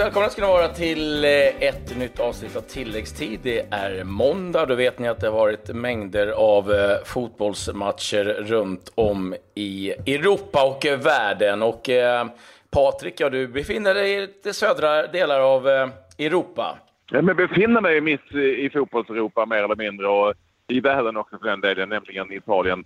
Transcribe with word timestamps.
Välkomna 0.00 0.28
ska 0.28 0.42
ni 0.42 0.48
vara 0.48 0.68
till 0.68 1.24
eh, 1.24 1.30
ett 1.68 1.98
nytt 1.98 2.20
avsnitt 2.20 2.56
av 2.56 2.60
tilläggstid. 2.60 3.40
Det 3.42 3.60
är 3.70 4.04
måndag. 4.04 4.66
Då 4.66 4.74
vet 4.74 4.98
ni 4.98 5.08
att 5.08 5.20
det 5.20 5.26
har 5.26 5.34
varit 5.34 5.68
mängder 5.68 6.28
av 6.28 6.72
eh, 6.72 6.96
fotbollsmatcher 7.04 8.24
runt 8.24 8.92
om 8.94 9.34
i 9.54 9.90
Europa 9.90 10.64
och 10.64 11.04
världen. 11.06 11.62
Och 11.62 11.88
eh, 11.88 12.26
Patrik, 12.70 13.20
ja, 13.20 13.30
du 13.30 13.48
befinner 13.48 13.94
dig 13.94 14.22
i 14.22 14.28
de 14.42 14.52
södra 14.52 15.06
delar 15.06 15.40
av 15.40 15.66
Europa. 16.18 16.78
Ja, 17.10 17.22
men 17.22 17.36
befinner 17.36 17.80
mig 17.80 18.00
mitt 18.00 18.34
i 18.34 18.70
fotbolls-Europa 18.70 19.46
mer 19.46 19.62
eller 19.62 19.76
mindre 19.76 20.08
och 20.08 20.34
i 20.68 20.80
världen 20.80 21.16
också 21.16 21.38
för 21.38 21.48
den 21.48 21.60
delen, 21.60 21.88
nämligen 21.88 22.32
i 22.32 22.36
Italien 22.36 22.84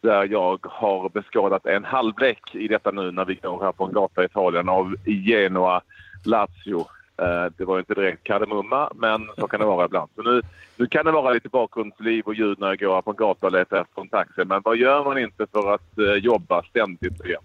där 0.00 0.24
jag 0.24 0.58
har 0.62 1.08
beskådat 1.08 1.66
en 1.66 1.84
halvlek 1.84 2.54
i 2.54 2.68
detta 2.68 2.90
nu 2.90 3.10
när 3.12 3.24
vi 3.24 3.34
går 3.34 3.64
här 3.64 3.72
på 3.72 3.84
en 3.84 3.92
gata 3.92 4.22
i 4.22 4.26
Italien 4.26 4.68
av 4.68 4.94
Genoa 5.04 5.82
Lazio. 6.24 6.86
Eh, 7.22 7.52
det 7.56 7.64
var 7.64 7.78
inte 7.78 7.94
direkt 7.94 8.24
kardemumma, 8.24 8.90
men 8.94 9.28
så 9.38 9.48
kan 9.48 9.60
det 9.60 9.66
vara 9.66 9.84
ibland. 9.84 10.10
Så 10.16 10.22
nu, 10.22 10.42
nu 10.76 10.86
kan 10.86 11.04
det 11.04 11.10
vara 11.12 11.32
lite 11.32 11.48
bakgrundsliv 11.48 12.24
och 12.24 12.34
ljud 12.34 12.60
när 12.60 12.66
jag 12.66 12.78
går 12.78 13.02
på 13.02 13.10
en 13.10 13.16
gata 13.16 13.46
och 13.46 13.52
letar 13.52 13.80
efter 13.80 14.02
en 14.02 14.08
taxi. 14.08 14.44
Men 14.44 14.60
vad 14.64 14.76
gör 14.76 15.04
man 15.04 15.18
inte 15.18 15.46
för 15.52 15.74
att 15.74 15.98
eh, 15.98 16.14
jobba 16.14 16.62
ständigt 16.62 17.24
igen? 17.24 17.42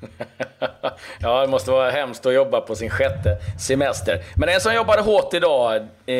ja, 1.20 1.40
det 1.40 1.48
måste 1.48 1.70
vara 1.70 1.90
hemskt 1.90 2.26
att 2.26 2.34
jobba 2.34 2.60
på 2.60 2.74
sin 2.74 2.90
sjätte 2.90 3.36
semester. 3.60 4.18
Men 4.36 4.48
en 4.48 4.60
som 4.60 4.74
jobbade 4.74 5.02
hårt 5.02 5.34
idag 5.34 5.76
eh, 6.06 6.14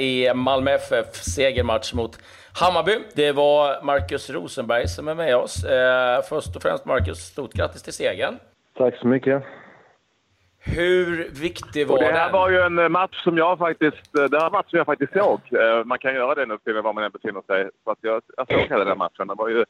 i 0.00 0.32
Malmö 0.34 0.70
FF 0.70 1.14
segermatch 1.14 1.92
mot 1.92 2.18
Hammarby. 2.52 2.98
Det 3.14 3.32
var 3.32 3.82
Marcus 3.82 4.30
Rosenberg 4.30 4.88
som 4.88 5.08
är 5.08 5.14
med 5.14 5.36
oss. 5.36 5.64
Först 6.28 6.56
och 6.56 6.62
främst 6.62 6.84
Marcus, 6.84 7.18
stort 7.18 7.52
grattis 7.52 7.82
till 7.82 7.92
segern. 7.92 8.38
Tack 8.76 8.96
så 8.96 9.06
mycket. 9.06 9.42
Hur 10.62 11.40
viktig 11.40 11.86
var 11.86 11.98
den? 11.98 12.08
Det 12.08 12.18
här 12.18 12.24
den? 12.24 12.32
var 12.32 12.50
ju 12.50 12.60
en 12.60 12.78
eh, 12.78 12.88
match 12.88 13.24
som 13.24 13.38
jag 13.38 13.58
faktiskt, 13.58 14.18
eh, 14.18 14.24
det 14.24 14.40
här 14.40 14.50
match 14.50 14.70
som 14.70 14.76
jag 14.76 14.86
faktiskt 14.86 15.12
såg. 15.12 15.40
Eh, 15.52 15.84
man 15.84 15.98
kan 15.98 16.14
göra 16.14 16.34
det 16.34 16.46
nu 16.46 16.58
till 16.58 16.74
var 16.74 16.92
man 16.92 17.04
än 17.04 17.10
befinner 17.10 17.42
sig. 17.46 17.70
Så 17.84 17.90
att 17.90 17.98
jag, 18.00 18.22
jag 18.36 18.46
såg 18.52 18.60
hela 18.60 18.84
den 18.84 18.98
matchen. 18.98 19.26
Det 19.26 19.34
var 19.34 19.48
ju 19.48 19.64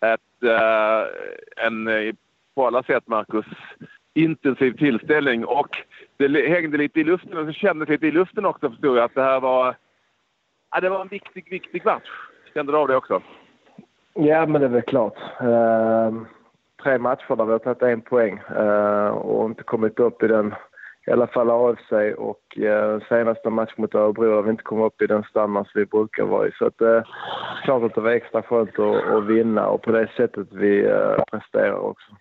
ett, 0.00 0.20
en, 1.56 1.88
på 2.54 2.66
alla 2.66 2.82
sätt, 2.82 3.06
Marcus, 3.06 3.46
intensiv 4.14 4.72
tillställning. 4.72 5.44
Och 5.44 5.76
det 6.16 6.48
hängde 6.48 6.78
lite 6.78 7.00
i 7.00 7.04
luften 7.04 7.38
och 7.38 7.46
det 7.46 7.52
kändes 7.52 7.88
lite 7.88 8.06
i 8.06 8.10
luften 8.10 8.46
också 8.46 8.70
förstod 8.70 8.98
jag 8.98 9.04
att 9.04 9.14
det 9.14 9.22
här 9.22 9.40
var 9.40 9.76
ja, 10.70 10.80
det 10.80 10.88
var 10.88 11.00
en 11.00 11.08
viktig, 11.08 11.50
viktig 11.50 11.84
match. 11.84 12.08
Kände 12.54 12.72
du 12.72 12.78
av 12.78 12.88
det 12.88 12.96
också? 12.96 13.22
Ja, 14.14 14.46
men 14.46 14.60
det 14.60 14.66
är 14.66 14.70
väl 14.70 14.82
klart. 14.82 15.18
Uh, 15.42 16.22
tre 16.82 16.98
matcher 16.98 17.36
där 17.36 17.44
vi 17.44 17.52
har 17.52 17.58
tagit 17.58 17.82
en 17.82 18.00
poäng 18.00 18.40
uh, 18.56 19.08
och 19.08 19.44
inte 19.44 19.62
kommit 19.62 20.00
upp 20.00 20.22
i 20.22 20.28
den, 20.28 20.54
i 21.06 21.10
alla 21.10 21.26
fall 21.26 21.50
AFC 21.50 21.92
och 22.16 22.58
uh, 22.58 23.00
senaste 23.08 23.50
match 23.50 23.72
mot 23.76 23.94
Örebro 23.94 24.34
har 24.34 24.42
vi 24.42 24.50
inte 24.50 24.62
kommit 24.62 24.86
upp 24.86 25.02
i 25.02 25.06
den 25.06 25.22
standard 25.22 25.66
som 25.66 25.80
vi 25.80 25.86
brukar 25.86 26.24
vara 26.24 26.48
i. 26.48 26.52
Så 26.58 26.66
att, 26.66 26.82
uh, 26.82 27.02
klart 27.64 27.82
att 27.82 27.94
det 27.94 28.00
var 28.00 28.10
extra 28.10 28.42
skönt 28.42 28.78
att, 28.78 29.06
att 29.06 29.26
vinna 29.26 29.66
och 29.66 29.82
på 29.82 29.92
det 29.92 30.08
sättet 30.16 30.46
vi 30.50 30.86
uh, 30.86 31.16
presterar 31.30 31.78
också. 31.78 32.12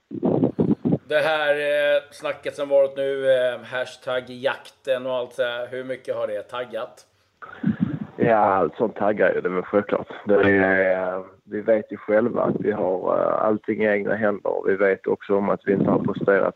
Det 1.07 1.19
här 1.19 1.53
eh, 1.55 2.01
snacket 2.11 2.55
som 2.55 2.69
varit 2.69 2.97
nu, 2.97 3.31
eh, 3.31 3.59
hashtag 3.63 4.23
jakten 4.27 5.05
och 5.05 5.13
allt 5.13 5.33
så 5.33 5.43
här, 5.43 5.67
hur 5.67 5.83
mycket 5.83 6.15
har 6.15 6.27
det 6.27 6.41
taggat? 6.41 7.05
Ja, 8.15 8.35
allt 8.35 8.75
sånt 8.75 8.95
taggar 8.95 9.33
ju, 9.33 9.41
det 9.41 9.49
är 9.49 9.53
väl 9.53 9.63
självklart. 9.63 10.07
Det 10.25 10.33
är, 10.33 11.23
vi 11.51 11.61
vet 11.61 11.91
ju 11.91 11.97
själva 11.97 12.41
att 12.41 12.55
vi 12.59 12.71
har 12.71 13.19
eh, 13.19 13.45
allting 13.45 13.83
i 13.83 13.87
egna 13.87 14.15
händer. 14.15 14.57
och 14.57 14.69
Vi 14.69 14.75
vet 14.75 15.07
också 15.07 15.35
om 15.35 15.49
att 15.49 15.61
vi 15.65 15.73
inte 15.73 15.89
har 15.89 15.99
presterat 15.99 16.55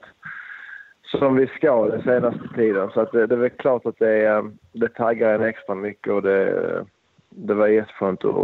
som 1.19 1.35
vi 1.35 1.47
ska 1.47 1.85
den 1.85 2.01
senaste 2.01 2.47
tiden. 2.55 2.89
Så 2.93 3.01
att 3.01 3.11
det, 3.11 3.27
det 3.27 3.35
är 3.35 3.39
väl 3.39 3.49
klart 3.49 3.85
att 3.85 3.99
det, 3.99 4.25
eh, 4.25 4.43
det 4.73 4.87
taggar 4.87 5.35
en 5.35 5.43
extra 5.43 5.75
mycket 5.75 6.13
och 6.13 6.21
det, 6.21 6.85
det 7.29 7.53
var 7.53 7.67
jätteskönt 7.67 8.25
att 8.25 8.35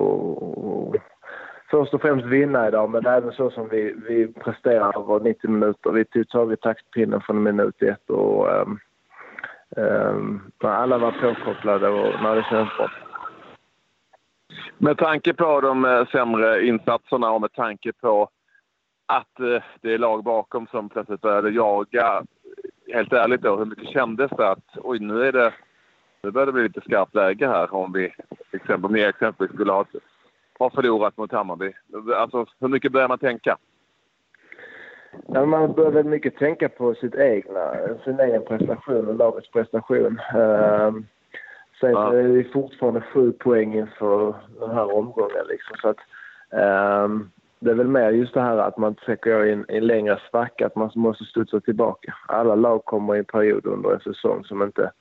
först 1.71 1.93
och 1.93 2.01
främst 2.01 2.25
vinna 2.25 2.67
idag, 2.67 2.89
men 2.89 3.05
även 3.05 3.31
så 3.31 3.49
som 3.49 3.69
vi, 3.69 3.95
vi 4.07 4.33
presterade 4.33 4.99
över 4.99 5.19
90 5.19 5.49
minuter. 5.49 5.91
Vi 5.91 6.05
tog 6.05 6.29
tag 6.29 6.53
i 6.53 6.57
taktpinnen 6.57 7.21
från 7.21 7.43
minut 7.43 7.81
ett 7.81 8.09
och 8.09 8.47
um, 8.61 8.79
um, 9.75 10.41
alla 10.61 10.97
var 10.97 11.11
påkopplade 11.11 11.87
och 11.89 12.23
när 12.23 12.35
det 12.35 12.43
kändes 12.49 12.77
bra. 12.77 13.06
Med 14.79 14.97
tanke 14.97 15.33
på 15.33 15.61
de 15.61 15.85
eh, 15.85 16.07
sämre 16.07 16.65
insatserna 16.65 17.31
och 17.31 17.41
med 17.41 17.53
tanke 17.53 17.93
på 17.93 18.29
att 19.05 19.39
eh, 19.39 19.63
det 19.81 19.93
är 19.93 19.97
lag 19.97 20.23
bakom 20.23 20.67
som 20.67 20.89
plötsligt 20.89 21.21
började 21.21 21.49
jaga. 21.49 22.23
Helt 22.93 23.13
ärligt 23.13 23.41
då, 23.41 23.55
hur 23.55 23.65
mycket 23.65 23.89
kändes 23.89 24.31
det 24.37 24.49
att 24.49 24.77
oj, 24.77 24.99
nu 24.99 25.23
är 25.23 25.31
det 25.31 25.53
nu 26.23 26.31
börjar 26.31 26.45
det 26.45 26.51
bli 26.51 26.63
lite 26.63 26.81
skarpt 26.81 27.15
läge 27.15 27.47
här 27.47 27.73
om 27.73 27.93
vi 27.93 28.13
exempel, 28.51 28.85
om 28.85 28.93
ni 28.93 29.01
exempelvis 29.01 29.55
skulle 29.55 29.71
ha, 29.71 29.85
ha 30.59 30.69
förlorat 30.69 31.17
mot 31.17 31.31
Hammarby. 31.31 31.73
Alltså, 32.15 32.45
hur 32.59 32.67
mycket 32.67 32.91
börjar 32.91 33.07
man 33.07 33.19
tänka? 33.19 33.57
Ja, 35.27 35.45
man 35.45 35.73
bör 35.73 35.91
väl 35.91 36.05
mycket 36.05 36.37
tänka 36.37 36.69
på 36.69 36.93
sitt 36.95 37.15
egna, 37.15 37.73
sin 38.03 38.19
egen 38.19 38.45
prestation 38.45 39.07
och 39.07 39.15
lagets 39.15 39.51
prestation. 39.51 40.19
Uh, 40.35 40.91
Sen 41.79 41.91
ja. 41.91 42.13
är 42.13 42.23
det 42.23 42.43
fortfarande 42.43 43.01
sju 43.01 43.31
poäng 43.31 43.73
inför 43.73 44.35
den 44.59 44.71
här 44.71 44.95
omgången. 44.95 45.45
Liksom, 45.49 45.75
så 45.81 45.89
att, 45.89 45.99
um, 47.05 47.31
det 47.59 47.71
är 47.71 47.75
väl 47.75 47.87
mer 47.87 48.11
just 48.11 48.33
det 48.33 48.41
här 48.41 48.57
att 48.57 48.77
man 48.77 48.95
försöker 48.95 49.45
i 49.45 49.51
en, 49.51 49.65
en 49.67 49.87
längre 49.87 50.19
svacka, 50.29 50.65
att 50.65 50.75
man 50.75 50.91
måste 50.95 51.23
studsa 51.23 51.59
tillbaka. 51.59 52.13
Alla 52.27 52.55
lag 52.55 52.85
kommer 52.85 53.15
i 53.15 53.19
en 53.19 53.25
period 53.25 53.65
under 53.65 53.93
en 53.93 53.99
säsong 53.99 54.43
som 54.43 54.61
inte 54.61 54.91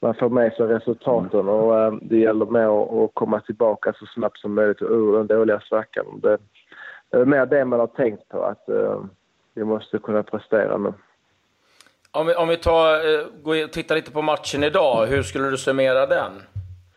man 0.00 0.14
får 0.14 0.30
med 0.30 0.52
sig 0.52 0.66
resultaten 0.66 1.48
och 1.48 1.72
um, 1.72 2.00
det 2.02 2.16
gäller 2.16 2.46
med 2.46 2.68
att, 2.68 3.14
komma 3.14 3.40
tillbaka 3.40 3.92
så 3.92 4.06
snabbt 4.06 4.38
som 4.38 4.54
möjligt 4.54 4.82
ur 4.82 5.16
den 5.16 5.26
dåliga 5.26 5.60
svackan. 5.60 6.20
Det, 6.22 6.38
det 7.10 7.16
är 7.16 7.24
mer 7.24 7.46
det 7.46 7.64
man 7.64 7.80
har 7.80 7.86
tänkt 7.86 8.28
på, 8.28 8.42
att 8.42 8.68
uh, 8.68 9.04
vi 9.54 9.64
måste 9.64 9.98
kunna 9.98 10.22
prestera 10.22 10.78
nu. 10.78 10.92
Om 12.14 12.26
vi, 12.26 12.34
om 12.34 12.48
vi 12.48 12.56
tar, 12.56 12.94
eh, 12.94 13.26
går 13.42 13.64
och 13.64 13.72
tittar 13.72 13.94
lite 13.94 14.12
på 14.12 14.22
matchen 14.22 14.64
idag, 14.64 15.06
hur 15.06 15.22
skulle 15.22 15.50
du 15.50 15.56
summera 15.56 16.06
den? 16.06 16.32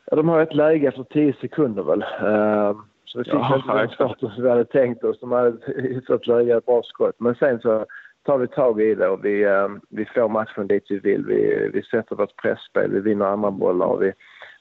Ja, 0.06 0.16
de 0.16 0.30
har 0.30 0.42
ett 0.42 0.54
läge 0.54 0.88
efter 0.88 1.04
10 1.04 1.34
sekunder 1.42 1.84
väl. 1.84 2.02
Uh, 2.02 2.78
så 3.06 3.18
vi 3.18 3.24
fick 3.24 3.34
ja, 3.34 3.56
inte 3.56 3.78
den 3.78 3.90
starten 3.90 4.30
som 4.30 4.44
vi 4.44 4.50
hade 4.50 4.66
tänkt 4.66 5.04
oss. 5.04 5.20
De 5.20 5.32
hade 5.32 5.58
hyfsat 5.82 6.28
läge, 6.28 6.62
bra 6.66 6.82
skott. 6.84 7.16
Men 7.18 7.36
sen 7.36 7.60
så 7.60 7.86
tar 8.26 8.38
vi 8.38 8.48
tag 8.48 8.82
i 8.82 8.96
det 8.96 9.08
och 9.08 9.26
vi, 9.26 9.46
uh, 9.46 9.68
vi 9.90 10.06
får 10.06 10.30
matchen 10.30 10.68
dit 10.68 10.86
vi 10.90 11.00
vill. 11.00 11.26
Vi, 11.26 11.70
vi 11.74 11.84
sätter 11.84 12.16
vårt 12.16 12.42
pressspel, 12.42 12.92
vi 12.92 13.00
vinner 13.00 13.26
andra 13.26 13.52
bollar 13.52 13.86
och 13.86 14.02
vi, 14.02 14.14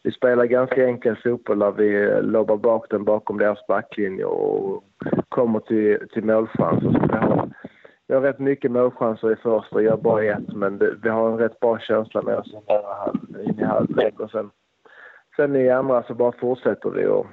vi 0.03 0.12
spelar 0.12 0.44
ganska 0.44 0.86
enkel 0.86 1.16
fotboll 1.25 1.59
där 1.59 1.72
vi 1.72 2.21
lobbar 2.22 2.56
bak 2.56 2.86
den 2.91 3.04
bakom 3.04 3.38
deras 3.38 3.66
backlinje 3.66 4.25
och 4.25 4.84
kommer 5.28 5.60
till, 5.60 6.09
till 6.12 6.25
målchanser. 6.25 6.91
Så 6.92 7.06
vi 7.12 7.19
har 7.19 7.53
vi 8.06 8.15
har 8.15 8.20
rätt 8.20 8.38
mycket 8.38 8.70
målchanser 8.70 9.32
i 9.32 9.37
första, 9.37 9.82
gör 9.82 9.97
bara 9.97 10.25
ett, 10.25 10.53
men 10.53 10.78
det, 10.78 10.94
vi 11.03 11.09
har 11.09 11.31
en 11.31 11.38
rätt 11.38 11.60
bra 11.60 11.78
känsla 11.78 12.22
med 12.22 12.37
oss 12.37 12.54
in 13.47 13.59
i 13.59 13.65
halvlek 13.65 14.20
och 14.20 14.31
sen, 14.31 14.50
sen 15.37 15.56
i 15.56 15.70
andra 15.70 16.03
så 16.03 16.15
bara 16.15 16.32
fortsätter 16.32 16.91
vi 16.91 17.06
och 17.06 17.26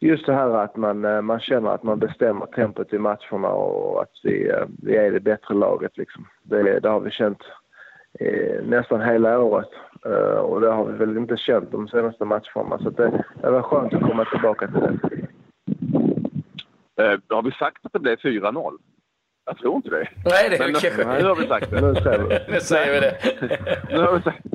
just 0.00 0.26
det 0.26 0.34
här 0.34 0.50
att 0.50 0.76
man, 0.76 1.04
eh, 1.04 1.20
man 1.22 1.40
känner 1.40 1.70
att 1.70 1.82
man 1.82 1.98
bestämmer 1.98 2.46
tempot 2.46 2.92
i 2.92 2.98
matcherna 2.98 3.48
och 3.48 4.02
att 4.02 4.12
vi, 4.22 4.48
eh, 4.48 4.64
vi 4.82 4.96
är 4.96 5.12
det 5.12 5.20
bättre 5.20 5.54
laget 5.54 5.96
liksom. 5.96 6.26
Det, 6.42 6.80
det 6.80 6.88
har 6.88 7.00
vi 7.00 7.10
känt 7.10 7.42
eh, 8.20 8.64
nästan 8.64 9.00
hela 9.00 9.38
året 9.38 9.70
eh, 10.04 10.38
och 10.38 10.60
det 10.60 10.70
har 10.70 10.84
vi 10.84 10.98
väl 10.98 11.16
inte 11.16 11.36
känt 11.36 11.72
de 11.72 11.88
senaste 11.88 12.24
matcherna 12.24 12.78
så 12.78 12.90
det, 12.90 13.24
det 13.42 13.50
var 13.50 13.62
skönt 13.62 13.94
att 13.94 14.02
komma 14.02 14.24
tillbaka 14.24 14.66
till 14.66 14.80
det. 14.80 14.98
Har 17.28 17.42
vi 17.42 17.50
sagt 17.52 17.86
att 17.86 17.92
det 17.92 17.98
blev 17.98 18.16
4-0? 18.16 18.78
Jag 19.46 19.58
tror 19.58 19.76
inte 19.76 19.90
det. 19.90 20.08
Nej, 20.24 20.50
det 20.50 20.56
är 20.56 20.76
okej. 20.76 20.92
Nu 20.96 21.24
har 21.24 21.36
vi 21.36 21.46
sagt 21.46 21.70
det. 21.70 21.80
Nu 21.80 21.94
säger 21.94 22.24
vi, 22.24 22.52
nu 22.52 22.60
säger 22.60 22.92
vi 22.92 23.00
det. 23.00 23.16
nu 23.90 23.98
har 23.98 24.12
vi 24.12 24.22
sagt. 24.22 24.46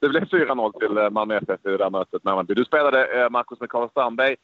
Det 0.00 0.08
blev 0.08 0.24
4-0 0.24 0.78
till 0.78 0.98
eh, 0.98 1.10
Malmö 1.10 1.36
FF 1.36 1.66
i 1.66 1.68
det 1.68 1.76
där 1.76 1.90
mötet 1.90 2.24
med 2.24 2.32
Hammarby. 2.32 2.54
Du 2.54 2.64
spelade, 2.64 3.22
eh, 3.22 3.30
Marcus, 3.30 3.60
med 3.60 3.68
Karl 3.68 3.88
Strandberg 3.88 4.36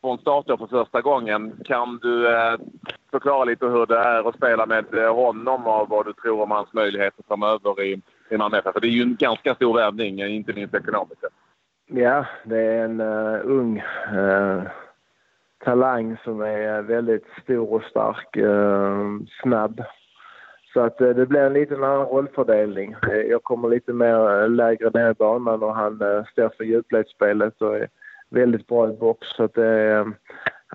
från 0.00 0.18
start 0.18 0.46
för 0.46 0.66
första 0.66 1.00
gången. 1.00 1.52
Kan 1.64 1.98
du 2.02 2.28
eh, 2.28 2.58
förklara 3.10 3.44
lite 3.44 3.66
hur 3.66 3.86
det 3.86 3.98
är 3.98 4.28
att 4.28 4.36
spela 4.36 4.66
med 4.66 4.84
honom 5.14 5.66
och 5.66 5.88
vad 5.88 6.06
du 6.06 6.12
tror 6.12 6.42
om 6.42 6.50
hans 6.50 6.72
möjligheter 6.72 7.24
framöver 7.28 7.82
i, 7.82 8.02
i 8.30 8.36
Malmö 8.36 8.58
FF? 8.58 8.72
För 8.72 8.80
det 8.80 8.86
är 8.86 8.90
ju 8.90 9.02
en 9.02 9.16
ganska 9.16 9.54
stor 9.54 9.74
värvning, 9.74 10.22
inte 10.22 10.52
minst 10.52 10.74
ekonomiskt. 10.74 11.24
Ja, 11.86 12.26
det 12.44 12.58
är 12.58 12.84
en 12.84 13.00
uh, 13.00 13.40
ung 13.44 13.82
uh 14.12 14.62
talang 15.64 16.16
som 16.24 16.40
är 16.40 16.82
väldigt 16.82 17.26
stor 17.42 17.72
och 17.72 17.82
stark, 17.82 18.36
eh, 18.36 19.06
snabb. 19.42 19.82
Så 20.72 20.80
att 20.80 21.00
eh, 21.00 21.08
det 21.08 21.26
blir 21.26 21.40
en 21.40 21.52
liten 21.52 21.84
annan 21.84 22.06
rollfördelning. 22.06 22.96
Eh, 23.10 23.16
jag 23.16 23.42
kommer 23.42 23.68
lite 23.68 23.92
mer 23.92 24.42
eh, 24.42 24.48
lägre 24.48 24.90
ner 24.90 25.10
i 25.10 25.14
banan 25.14 25.62
och 25.62 25.74
han 25.74 26.02
eh, 26.02 26.24
står 26.24 26.48
för 26.56 26.64
djupledsspelet 26.64 27.62
och 27.62 27.76
är 27.76 27.88
väldigt 28.30 28.66
bra 28.66 28.90
i 28.90 28.92
box. 28.92 29.28
Så 29.28 29.44
att 29.44 29.54
det, 29.54 29.90
eh, 29.90 30.06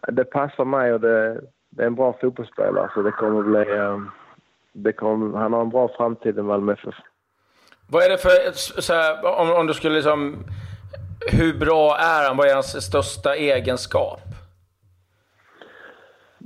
det 0.08 0.24
passar 0.24 0.66
mig 0.66 0.94
och 0.94 1.02
det, 1.02 1.42
det 1.70 1.84
är 1.84 1.88
en 1.88 1.96
bra 1.96 2.18
fotbollsspelare 2.22 2.90
så 2.94 3.02
det 3.02 3.12
kommer 3.12 3.44
bli... 3.44 3.66
Det 4.78 4.94
kommer, 4.94 5.38
han 5.38 5.54
har 5.54 5.62
en 5.62 5.70
bra 5.70 5.88
framtid 5.98 6.40
i 6.40 6.42
Malmö 6.42 6.74
FF. 6.74 6.96
Vad 7.88 8.04
är 8.04 8.10
det 8.10 8.18
för, 8.18 8.52
så 8.81 8.94
här, 8.94 9.40
om, 9.40 9.52
om 9.52 9.68
du 9.68 9.74
skulle 9.74 9.96
liksom, 9.96 10.36
hur 11.31 11.60
bra 11.60 11.98
är 11.98 12.28
han? 12.28 12.38
Vad 12.38 12.48
är 12.48 12.54
hans 12.54 12.86
största 12.86 13.36
egenskap? 13.36 14.25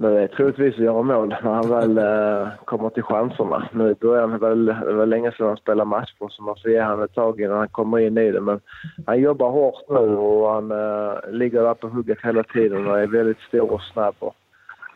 Men 0.02 0.14
det 0.14 0.22
är 0.22 0.28
troligtvis 0.28 0.76
att 0.76 0.84
göra 0.84 1.02
mål 1.02 1.28
när 1.28 1.54
han 1.54 1.70
väl 1.70 1.98
eh, 1.98 2.48
kommer 2.66 2.90
till 2.90 3.04
chanserna. 3.04 3.70
Nu 3.72 3.90
i 3.90 3.96
början 3.96 4.40
var 4.40 4.56
det 4.86 4.94
var 4.94 5.06
länge 5.06 5.32
sedan 5.32 5.48
han 5.48 5.58
spelade 5.58 5.90
matcher 5.90 6.28
så 6.30 6.44
man 6.44 6.56
får 6.62 6.72
ge 6.72 6.84
honom 6.84 7.02
ett 7.02 7.14
tag 7.14 7.42
innan 7.42 7.58
han 7.58 7.70
kommer 7.70 8.00
in 8.00 8.18
i 8.18 8.32
det. 8.32 8.42
Men 8.42 8.60
han 9.06 9.20
jobbar 9.22 9.50
hårt 9.50 9.90
nu 9.90 10.18
och 10.18 10.52
han 10.52 10.72
äh, 10.72 11.32
ligger 11.32 11.64
där 11.64 11.74
på 11.74 11.88
hugget 11.88 12.18
hela 12.24 12.44
tiden 12.44 12.88
och 12.88 13.00
är 13.00 13.08
väldigt 13.08 13.40
stor 13.40 13.72
och 13.72 13.82
snabb. 13.82 14.16
Och, 14.20 14.36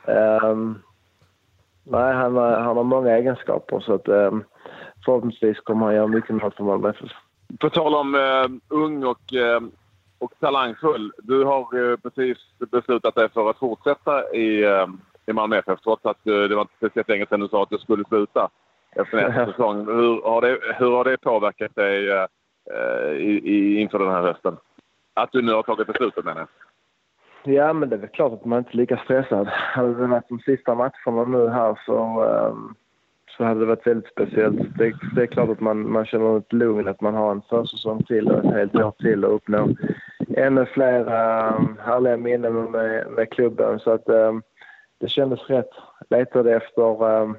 äh, 0.09 0.55
nej, 1.83 2.13
han, 2.13 2.37
eh, 2.37 2.59
han 2.59 2.77
har 2.77 2.83
många 2.83 3.17
egenskaper 3.17 3.79
så 3.79 3.93
att 3.93 4.07
ähm, 4.07 4.43
förhoppningsvis 5.05 5.59
kommer 5.59 5.85
han 5.85 5.95
göra 5.95 6.07
mycket 6.07 6.35
mål 6.35 6.51
för 6.57 6.63
Malmö 6.63 6.89
FF. 6.89 7.11
På 7.59 7.69
tal 7.69 7.95
om 7.95 8.15
ung 8.69 9.03
och 9.03 9.33
och 10.23 10.39
talangfull. 10.39 11.11
Du 11.17 11.43
har 11.43 11.91
eh, 11.91 11.97
precis 11.97 12.37
beslutat 12.71 13.15
dig 13.15 13.29
för 13.29 13.49
att 13.49 13.59
fortsätta 13.59 14.33
i, 14.33 14.63
eh, 14.63 14.87
i 15.25 15.33
Malmö 15.33 15.57
FF 15.57 15.79
trots 15.81 16.05
att 16.05 16.27
eh, 16.27 16.33
det 16.33 16.55
var 16.55 16.61
inte 16.61 16.75
speciellt 16.77 17.09
länge 17.09 17.25
sedan 17.25 17.39
du 17.39 17.47
sa 17.47 17.63
att 17.63 17.69
du 17.69 17.77
skulle 17.77 18.03
sluta 18.03 18.49
efter 18.95 19.17
nästa 19.17 19.45
säsong. 19.51 19.85
Hur 19.85 20.21
har, 20.21 20.41
det, 20.41 20.59
hur 20.77 20.91
har 20.91 21.03
det 21.03 21.17
påverkat 21.17 21.75
dig 21.75 22.27
i, 23.17 23.39
i, 23.55 23.81
inför 23.81 23.99
den 23.99 24.11
här 24.11 24.21
hösten? 24.21 24.57
Att 25.13 25.31
du 25.31 25.41
nu 25.41 25.51
har 25.51 25.63
tagit 25.63 25.87
beslutet 25.87 26.25
menar 26.25 26.39
jag. 26.39 27.55
Ja, 27.55 27.73
men 27.73 27.89
det 27.89 27.95
är 27.95 27.99
väl 27.99 28.09
klart 28.09 28.33
att 28.33 28.45
man 28.45 28.59
inte 28.59 28.71
är 28.71 28.77
lika 28.77 28.97
stressad. 28.97 29.47
Hade 29.47 29.93
det 29.93 30.07
varit 30.07 30.29
de 30.29 30.39
sista 30.39 30.75
matcherna 30.75 31.25
nu 31.25 31.49
här 31.49 31.79
så 31.85 32.23
um 32.23 32.75
så 33.37 33.43
hade 33.43 33.59
det 33.59 33.65
varit 33.65 33.87
väldigt 33.87 34.11
speciellt. 34.11 34.77
Det, 34.77 34.93
det 35.15 35.21
är 35.21 35.25
klart 35.25 35.49
att 35.49 35.59
man, 35.59 35.91
man 35.91 36.05
känner 36.05 36.37
ett 36.37 36.53
lugn 36.53 36.87
att 36.87 37.01
man 37.01 37.13
har 37.13 37.31
en 37.31 37.41
försäsong 37.41 38.03
till 38.03 38.27
och 38.27 38.45
ett 38.45 38.53
helt 38.53 38.75
år 38.75 38.93
till 38.99 39.25
och 39.25 39.35
uppnå 39.35 39.69
ännu 40.37 40.65
fler 40.65 40.99
um, 40.99 41.77
härliga 41.85 42.17
minnen 42.17 42.71
med, 42.71 43.07
med 43.07 43.31
klubben. 43.31 43.79
Så 43.79 43.91
att 43.91 44.09
um, 44.09 44.43
det 44.99 45.07
kändes 45.07 45.49
rätt. 45.49 45.69
Letade 46.09 46.55
efter 46.55 47.03
um, 47.03 47.37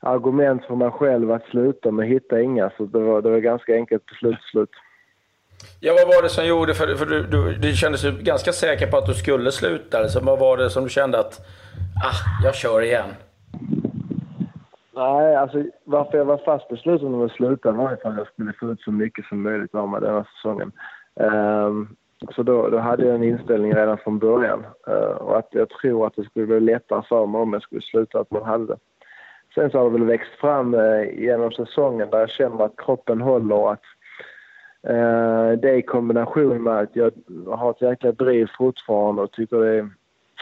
argument 0.00 0.64
för 0.64 0.74
mig 0.74 0.90
själv 0.90 1.32
att 1.32 1.44
sluta 1.44 1.90
men 1.90 2.06
hittade 2.06 2.42
inga 2.42 2.70
så 2.76 2.84
det 2.84 2.98
var, 2.98 3.22
det 3.22 3.30
var 3.30 3.38
ganska 3.38 3.74
enkelt 3.74 4.06
beslut 4.06 4.36
till 4.36 4.50
slut. 4.50 4.70
Ja, 5.80 5.94
vad 5.98 6.16
var 6.16 6.22
det 6.22 6.28
som 6.28 6.46
gjorde, 6.46 6.74
för, 6.74 6.94
för 6.94 7.06
du, 7.06 7.22
du, 7.22 7.54
du 7.54 7.72
kändes 7.72 8.04
ju 8.04 8.10
ganska 8.10 8.52
säker 8.52 8.86
på 8.86 8.96
att 8.96 9.06
du 9.06 9.14
skulle 9.14 9.52
sluta. 9.52 10.08
Så 10.08 10.20
vad 10.20 10.38
var 10.38 10.56
det 10.56 10.70
som 10.70 10.84
du 10.84 10.90
kände 10.90 11.18
att, 11.18 11.40
ah, 12.04 12.44
jag 12.44 12.54
kör 12.54 12.82
igen? 12.82 13.08
Nej, 14.96 15.36
alltså 15.36 15.64
varför 15.84 16.18
jag 16.18 16.24
var 16.24 16.36
fast 16.44 16.68
besluten 16.68 17.14
om 17.14 17.22
att 17.22 17.32
sluta 17.32 17.72
var 17.72 17.96
för 18.02 18.08
att 18.08 18.16
jag 18.16 18.26
skulle 18.26 18.52
få 18.52 18.72
ut 18.72 18.80
så 18.80 18.92
mycket 18.92 19.24
som 19.24 19.42
möjligt 19.42 19.74
av 19.74 19.88
mig 19.88 20.00
den 20.00 20.14
här 20.14 20.26
säsongen. 20.36 20.72
Um, 21.20 21.96
så 22.34 22.42
då, 22.42 22.68
då 22.68 22.78
hade 22.78 23.06
jag 23.06 23.14
en 23.14 23.24
inställning 23.24 23.74
redan 23.74 23.98
från 23.98 24.18
början. 24.18 24.66
Uh, 24.88 24.94
och 24.94 25.38
att 25.38 25.48
jag 25.50 25.68
tror 25.68 26.06
att 26.06 26.16
det 26.16 26.24
skulle 26.24 26.46
bli 26.46 26.60
lättare 26.60 27.02
för 27.08 27.26
mig 27.26 27.40
om 27.40 27.52
jag 27.52 27.62
skulle 27.62 27.80
sluta 27.80 28.20
att 28.20 28.30
man 28.30 28.42
hade 28.42 28.66
det. 28.66 28.76
Sen 29.54 29.70
så 29.70 29.78
har 29.78 29.84
det 29.84 29.98
väl 29.98 30.04
växt 30.04 30.32
fram 30.40 30.74
uh, 30.74 31.20
genom 31.20 31.52
säsongen 31.52 32.10
där 32.10 32.18
jag 32.18 32.30
känner 32.30 32.64
att 32.64 32.76
kroppen 32.76 33.20
håller 33.20 33.54
och 33.54 33.72
att 33.72 33.84
uh, 34.90 35.58
det 35.58 35.76
i 35.76 35.82
kombination 35.82 36.62
med 36.62 36.78
att 36.78 36.96
jag 36.96 37.12
har 37.46 37.70
ett 37.70 37.82
jäkla 37.82 38.12
driv 38.12 38.50
fortfarande 38.58 39.22
och 39.22 39.32
tycker 39.32 39.56
det 39.56 39.88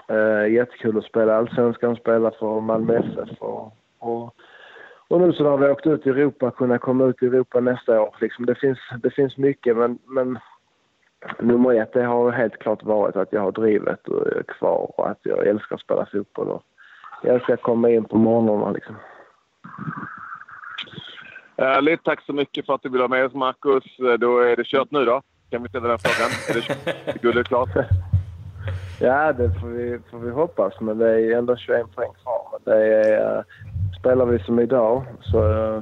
är 0.08 0.44
uh, 0.46 0.52
jättekul 0.52 0.98
att 0.98 1.04
spela 1.04 1.36
allsvenskan, 1.36 1.96
spela 1.96 2.30
för 2.30 2.60
Malmö 2.60 2.98
FF 2.98 3.42
och 3.42 3.76
och, 4.02 4.34
och 5.08 5.20
nu 5.20 5.32
så 5.32 5.42
när 5.42 5.56
vi 5.56 5.72
åkt 5.72 5.86
ut 5.86 6.06
i 6.06 6.10
Europa, 6.10 6.50
kunna 6.50 6.78
komma 6.78 7.04
ut 7.04 7.22
i 7.22 7.26
Europa 7.26 7.60
nästa 7.60 8.00
år. 8.00 8.16
Liksom, 8.20 8.46
det, 8.46 8.54
finns, 8.54 8.78
det 9.02 9.10
finns 9.10 9.36
mycket 9.36 9.76
men, 9.76 9.98
men 10.04 10.38
nummer 11.38 11.74
ett 11.74 11.92
det 11.92 12.02
har 12.02 12.30
helt 12.30 12.58
klart 12.58 12.82
varit 12.82 13.16
att 13.16 13.32
jag 13.32 13.40
har 13.40 13.52
drivet 13.52 14.00
kvar 14.48 14.90
och 14.98 15.10
att 15.10 15.18
jag 15.22 15.46
älskar 15.46 15.74
att 15.76 15.82
spela 15.82 16.06
fotboll. 16.12 16.48
Och 16.48 16.62
jag 17.22 17.34
älskar 17.34 17.54
att 17.54 17.62
komma 17.62 17.90
in 17.90 18.04
på 18.04 18.18
morgnarna 18.18 18.70
liksom. 18.70 18.96
Ärligt, 21.56 22.04
tack 22.04 22.22
så 22.22 22.32
mycket 22.32 22.66
för 22.66 22.74
att 22.74 22.82
du 22.82 22.88
ville 22.88 23.04
ha 23.04 23.08
med 23.08 23.24
oss 23.24 23.34
Marcus. 23.34 23.84
Då 24.18 24.38
är 24.38 24.56
det 24.56 24.64
kört 24.64 24.90
nu 24.90 25.04
då. 25.04 25.22
Kan 25.50 25.62
vi 25.62 25.68
ställa 25.68 25.88
den 25.88 25.98
frågan? 25.98 26.30
Är 26.48 26.54
det 27.06 27.22
guldet 27.22 27.48
klart? 27.48 27.68
Ja, 29.00 29.32
det 29.32 29.50
får 29.60 29.68
vi, 29.68 29.98
får 30.10 30.18
vi 30.18 30.30
hoppas. 30.30 30.80
Men 30.80 30.98
det 30.98 31.10
är 31.10 31.38
ändå 31.38 31.56
21 31.56 31.94
poäng 31.94 32.10
kvar. 32.22 32.58
Det 32.64 32.94
är, 32.94 33.44
spelar 33.98 34.26
vi 34.26 34.38
som 34.38 34.60
idag 34.60 35.04
så, 35.20 35.30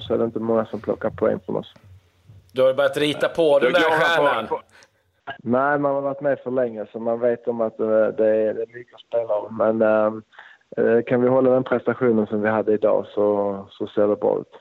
så 0.00 0.14
är 0.14 0.18
det 0.18 0.24
inte 0.24 0.38
många 0.38 0.66
som 0.66 0.80
plockar 0.80 1.10
poäng 1.10 1.40
från 1.46 1.56
oss. 1.56 1.72
Du 2.52 2.62
har 2.62 2.74
börjat 2.74 2.96
rita 2.96 3.28
på 3.28 3.58
den 3.58 3.72
där 3.72 3.80
stjärnan. 3.80 4.48
Nej, 5.38 5.78
man 5.78 5.94
har 5.94 6.00
varit 6.00 6.20
med 6.20 6.38
för 6.38 6.50
länge 6.50 6.86
så 6.92 6.98
man 6.98 7.20
vet 7.20 7.48
om 7.48 7.60
att 7.60 7.80
eh, 7.80 7.86
det 7.88 8.28
är, 8.28 8.54
det 8.54 8.62
är 8.62 8.74
mycket 8.74 8.94
att 8.94 9.00
spela 9.00 9.34
om. 9.34 9.56
Men 9.56 9.82
äh, 10.76 11.02
kan 11.02 11.22
vi 11.22 11.28
hålla 11.28 11.50
den 11.50 11.64
prestationen 11.64 12.26
som 12.26 12.42
vi 12.42 12.48
hade 12.48 12.72
idag 12.72 13.06
så, 13.06 13.66
så 13.70 13.86
ser 13.86 14.08
det 14.08 14.16
bra 14.16 14.38
ut. 14.40 14.56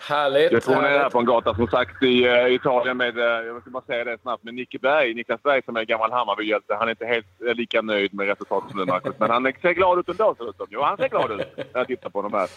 Härligt. 0.00 0.52
Jag 0.52 0.62
tror 0.62 0.74
hon 0.74 0.84
är 0.84 0.98
här 0.98 1.10
på 1.10 1.18
en 1.18 1.24
gata 1.24 1.54
som 1.54 1.66
sagt 1.66 2.02
i 2.02 2.28
uh, 2.28 2.54
Italien 2.54 2.96
med, 2.96 3.18
uh, 3.18 3.24
jag 3.24 3.60
ska 3.60 3.70
bara 3.70 3.82
säga 3.82 4.04
det 4.04 4.18
snabbt, 4.22 4.44
med 4.44 4.54
Nicke 4.54 4.78
Berg. 4.78 5.14
Niklas 5.14 5.42
Berg 5.42 5.62
som 5.64 5.76
är 5.76 5.84
gammal 5.84 6.12
Hammarbyhjälte. 6.12 6.74
Han 6.74 6.88
är 6.88 6.90
inte 6.90 7.06
helt 7.06 7.26
uh, 7.46 7.54
lika 7.54 7.82
nöjd 7.82 8.14
med 8.14 8.26
resultatet 8.26 8.70
som 8.70 8.80
nu 8.80 8.86
Marcus. 8.86 9.14
Men 9.18 9.30
han 9.30 9.52
ser 9.62 9.72
glad 9.72 9.98
ut 9.98 10.08
ändå 10.08 10.34
ser 10.34 10.48
ut 10.48 10.56
Jo, 10.70 10.82
han 10.82 10.96
ser 10.96 11.08
glad 11.08 11.32
ut 11.32 11.56
när 11.56 11.80
jag 11.80 11.86
tittar 11.86 12.10
på 12.10 12.18
honom 12.18 12.32
här. 12.32 12.48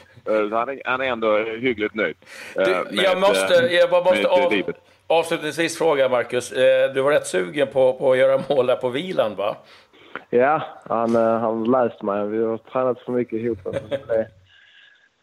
han, 0.55 0.69
är, 0.69 0.81
han 0.85 1.01
är 1.01 1.05
ändå 1.05 1.37
hyggligt 1.37 1.95
nöjd. 1.95 2.15
Du, 2.55 2.61
med, 2.61 2.87
jag 2.91 3.19
måste, 3.19 3.53
jag 3.53 3.89
bara 3.89 4.03
måste 4.03 4.27
av, 4.27 4.73
avslutningsvis 5.07 5.77
fråga 5.77 6.09
Marcus. 6.09 6.49
Du 6.93 7.01
var 7.01 7.11
rätt 7.11 7.27
sugen 7.27 7.67
på, 7.67 7.93
på 7.93 8.11
att 8.11 8.17
göra 8.17 8.41
mål 8.49 8.65
där 8.65 8.75
på 8.75 8.89
vilan 8.89 9.35
va? 9.35 9.55
Ja, 10.29 10.61
han 10.89 11.15
har 11.15 11.83
läst 11.83 12.01
mig. 12.01 12.27
Vi 12.27 12.43
har 12.43 12.57
tränat 12.57 12.99
för 12.99 13.11
mycket 13.11 13.39
ihop. 13.39 13.59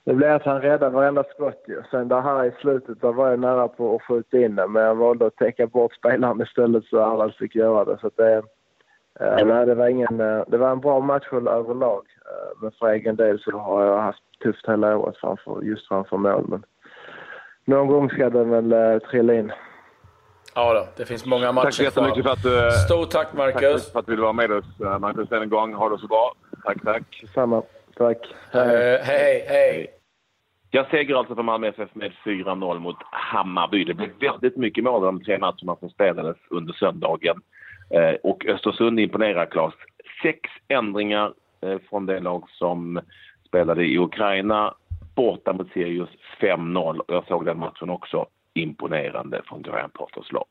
Det 0.05 0.15
blev 0.15 0.33
att 0.33 0.45
han 0.45 0.61
räddade 0.61 0.91
varenda 0.91 1.25
skott 1.25 1.65
ju. 1.69 1.83
Sen 1.91 2.09
det 2.09 2.21
här 2.21 2.45
i 2.45 2.53
slutet, 2.61 3.01
där 3.01 3.13
var 3.13 3.29
jag 3.29 3.39
nära 3.39 3.69
på 3.69 3.95
att 3.95 4.03
skjuta 4.03 4.39
in 4.39 4.57
den, 4.57 4.73
men 4.73 4.83
jag 4.83 4.95
valde 4.95 5.27
att 5.27 5.37
täcka 5.37 5.67
bort 5.67 5.95
spelaren 5.95 6.43
istället 6.43 6.85
så 6.85 7.03
alla 7.03 7.33
fick 7.33 7.55
göra 7.55 7.85
det. 7.85 7.99
Så 8.01 8.11
det, 8.17 8.37
eh, 9.21 9.47
nej, 9.47 9.67
det, 9.67 9.75
var 9.75 9.89
ingen, 9.89 10.21
eh, 10.21 10.43
det 10.49 10.57
var 10.57 10.71
en 10.71 10.81
bra 10.81 11.01
match 11.01 11.29
överlag. 11.33 12.03
Eh, 12.27 12.63
men 12.63 12.73
för 12.73 12.89
egen 12.89 13.17
del 13.17 13.41
så 13.41 13.59
har 13.59 13.85
jag 13.85 13.99
haft 13.99 14.23
tufft 14.43 14.69
hela 14.69 14.97
året 14.97 15.17
framför, 15.17 15.63
just 15.63 15.89
framför 15.89 16.17
mål. 16.17 16.45
Men 16.49 16.63
någon 17.65 17.89
gång 17.89 18.11
ska 18.11 18.31
det 18.31 18.45
väl 18.45 18.73
eh, 18.73 18.99
trilla 18.99 19.35
in. 19.35 19.53
Ja 20.55 20.75
då, 20.75 20.87
det 20.97 21.05
finns 21.05 21.27
många 21.27 21.53
matcher 21.53 21.65
Tack 21.65 21.75
så 21.75 21.83
jättemycket 21.83 22.25
för 22.25 22.33
att 22.33 22.43
du... 22.43 22.71
Stort 22.71 23.11
tack 23.11 23.33
Marcus! 23.33 23.85
Tack 23.85 23.93
för 23.93 23.99
att 23.99 24.07
du 24.07 24.13
ville 24.13 24.23
vara 24.23 24.33
med 24.33 24.53
oss 24.53 24.65
Marcus 25.01 25.33
en 25.33 25.49
gång. 25.49 25.75
Ha 25.75 25.89
det 25.89 25.99
så 25.99 26.07
bra. 26.07 26.33
Tack, 26.65 26.83
tack. 26.85 27.25
Samma. 27.35 27.63
Tack. 28.01 28.19
Hej, 28.53 28.67
hej. 28.67 28.99
hej. 29.03 29.45
hej. 29.49 29.87
Jag 30.71 30.91
seger 30.91 31.15
alltså 31.15 31.35
för 31.35 31.43
Malmö 31.43 31.69
FF 31.69 31.95
med 31.95 32.13
4-0 32.25 32.79
mot 32.79 32.97
Hammarby. 33.11 33.85
Det 33.85 33.95
blev 33.95 34.11
väldigt 34.21 34.57
mycket 34.57 34.85
mål 34.85 35.03
de 35.03 35.25
tre 35.25 35.39
matcherna 35.39 35.77
som 35.81 35.91
spelades 35.91 36.37
under 36.51 36.73
söndagen. 36.73 37.43
Eh, 37.91 38.15
och 38.23 38.47
Östersund 38.47 39.01
imponerar, 39.01 39.47
Claes. 39.47 39.75
Sex 40.23 40.41
ändringar 40.69 41.33
eh, 41.63 41.79
från 41.91 42.07
det 42.07 42.21
lag 42.21 42.45
som 42.51 43.01
spelade 43.47 43.85
i 43.85 43.99
Ukraina. 43.99 44.75
Borta 45.15 45.53
mot 45.53 45.73
Sirius 45.73 46.11
5-0. 46.41 47.01
Jag 47.09 47.27
såg 47.27 47.47
den 47.47 47.59
matchen 47.59 47.91
också. 47.91 48.27
Imponerande 48.55 49.43
från 49.45 49.63
Graham 49.63 49.91
Potters 49.91 50.33
lag. 50.33 50.47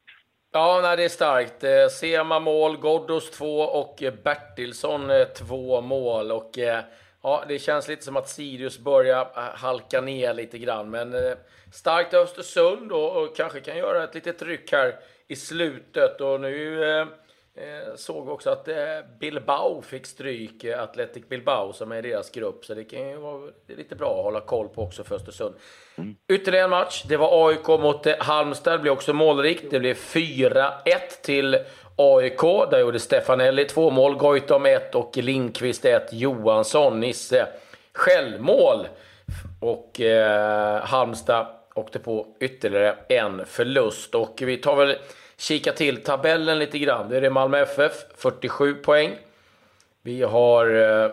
Ja, 0.51 0.79
nej, 0.84 0.98
det 0.98 1.03
är 1.03 1.10
starkt. 1.10 1.63
Eh, 1.63 1.88
Sema 1.91 2.39
mål, 2.39 2.77
Ghoddos 2.77 3.32
två 3.32 3.60
och 3.60 4.03
Bertilsson 4.24 5.01
två 5.39 5.82
mål. 5.82 6.32
Och 6.32 6.58
Ja, 7.22 7.44
det 7.48 7.60
känns 7.60 7.88
lite 7.88 8.06
som 8.06 8.18
att 8.18 8.30
Sirius 8.30 8.80
börjar 8.80 9.22
äh, 9.22 9.44
halka 9.44 10.02
ner 10.02 10.34
lite 10.34 10.58
grann. 10.58 10.90
Men 10.90 11.14
eh, 11.14 11.34
starkt 11.74 12.14
Östersund 12.14 12.92
och, 12.92 13.18
och, 13.18 13.36
kanske 13.36 13.60
kan 13.60 13.78
göra 13.78 14.04
ett 14.04 14.16
litet 14.16 14.40
tryck 14.40 14.72
här 14.72 14.96
i 15.28 15.36
slutet. 15.36 16.22
Och 16.22 16.42
nu 16.42 16.84
eh, 16.84 17.08
eh 17.56 17.96
såg 17.96 18.26
vi 18.26 18.32
också 18.32 18.50
att 18.50 18.68
eh, 18.68 18.76
Bilbao 19.20 19.82
fick 19.82 20.06
stryk, 20.06 20.64
eh, 20.64 20.84
Athletic 20.84 21.30
Bilbao 21.30 21.74
som 21.74 21.92
är 21.92 22.02
deras 22.02 22.32
grupp. 22.32 22.66
Så 22.66 22.74
det 22.74 22.84
kan 22.84 23.10
ju 23.10 23.18
vara 23.18 23.52
lite 23.68 23.96
bra 23.96 24.18
att 24.18 24.24
hålla 24.24 24.42
koll 24.42 24.70
på 24.70 24.84
också 24.84 25.04
för 25.04 25.16
Östersund. 25.16 25.56
Mm. 25.96 26.16
Ytterligare 26.28 26.64
en 26.64 26.70
match. 26.70 27.04
Det 27.08 27.18
var 27.18 27.48
AIK 27.48 27.68
mot 27.68 28.08
Halmstad. 28.20 28.74
Det 28.74 28.80
blev 28.80 28.94
också 28.94 29.14
målrikt. 29.14 29.72
Det 29.72 29.80
blev 29.80 29.96
4-1 29.96 30.74
till 31.24 31.58
AIK, 32.01 32.41
där 32.72 32.79
gjorde 32.79 33.00
Stefanelli 33.00 33.65
två 33.65 33.89
mål, 33.89 34.15
Goitom 34.15 34.65
ett 34.65 34.96
och 34.96 35.18
Lindqvist 35.18 35.86
ett, 35.86 36.08
Johansson, 36.12 37.00
Nisse 37.00 37.48
självmål. 37.94 38.88
Och 39.60 40.01
eh, 40.01 40.82
Halmstad 40.84 41.48
åkte 41.75 42.00
på 42.00 42.27
ytterligare 42.39 42.96
en 43.10 43.46
förlust. 43.46 44.15
Och 44.15 44.41
vi 44.41 44.58
tar 44.58 44.75
väl 44.75 44.96
kika 45.38 45.72
till 45.72 46.03
tabellen 46.03 46.60
lite 46.60 46.79
grann. 46.79 47.10
Det 47.10 47.18
är 47.18 47.22
det 47.22 47.29
Malmö 47.29 47.60
FF, 47.60 47.94
47 48.15 48.75
poäng. 48.75 49.12
Vi 50.01 50.24
har 50.24 50.65
eh, 51.03 51.12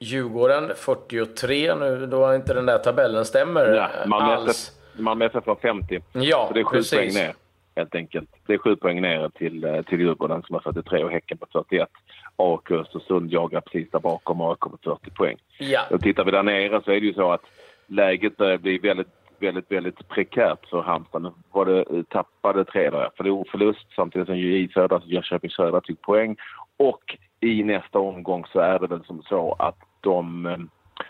Djurgården, 0.00 0.72
43. 0.76 1.74
Nu 1.74 2.06
då 2.06 2.34
inte 2.34 2.54
den 2.54 2.66
där 2.66 2.78
tabellen 2.78 3.24
stämmer 3.24 3.66
ja, 3.74 3.88
Malmö 4.06 4.34
alls. 4.34 4.72
Malmö 4.92 5.24
FF 5.24 5.46
har 5.46 5.54
50. 5.54 6.02
Ja, 6.12 6.44
så 6.48 6.54
det 6.54 6.60
är 6.60 6.64
sju 6.64 6.76
precis. 6.76 6.98
poäng 6.98 7.14
ner 7.14 7.34
helt 7.80 7.94
enkelt. 7.94 8.30
Det 8.46 8.54
är 8.54 8.58
sju 8.58 8.76
poäng 8.76 9.00
ner 9.00 9.28
till, 9.28 9.64
eh, 9.64 9.82
till 9.82 10.00
Djurgården 10.00 10.42
som 10.42 10.54
har 10.54 10.60
43 10.60 11.04
och 11.04 11.10
Häcken 11.10 11.38
på 11.38 11.46
41. 11.52 11.88
AIK 12.36 12.70
och 12.70 12.70
Östersund 12.70 13.32
jagar 13.32 13.60
precis 13.60 13.90
där 13.90 14.00
bakom 14.00 14.40
AIK 14.40 14.60
på 14.60 14.78
40 14.84 15.10
poäng. 15.10 15.36
Ja. 15.58 15.80
Och 15.90 16.00
tittar 16.00 16.24
vi 16.24 16.30
där 16.30 16.42
nere 16.42 16.82
så 16.84 16.90
är 16.90 17.00
det 17.00 17.06
ju 17.06 17.14
så 17.14 17.32
att 17.32 17.44
läget 17.86 18.36
börjar 18.36 18.58
bli 18.58 18.78
väldigt, 18.78 19.08
väldigt, 19.38 19.72
väldigt 19.72 20.08
prekärt 20.08 20.66
för 20.70 20.82
Halmstad. 20.82 21.22
Nu 21.22 21.30
var 21.52 21.66
det 21.66 21.78
eh, 21.78 22.02
tappade 22.02 22.64
tre 22.64 22.90
där, 22.90 23.10
förlor, 23.16 23.44
förlust 23.50 23.86
samtidigt 23.96 24.28
som 24.28 24.38
JI 24.38 24.68
Södra, 24.68 25.00
Jönköping 25.04 25.50
Södra 25.50 25.80
tog 25.80 26.00
poäng. 26.00 26.36
Och 26.76 27.16
i 27.40 27.62
nästa 27.62 27.98
omgång 27.98 28.44
så 28.52 28.60
är 28.60 28.78
det 28.78 28.86
väl 28.86 29.04
som 29.04 29.22
så 29.22 29.56
att 29.58 29.78
de, 30.00 30.46
eh, 30.46 30.56
nej 30.56 30.68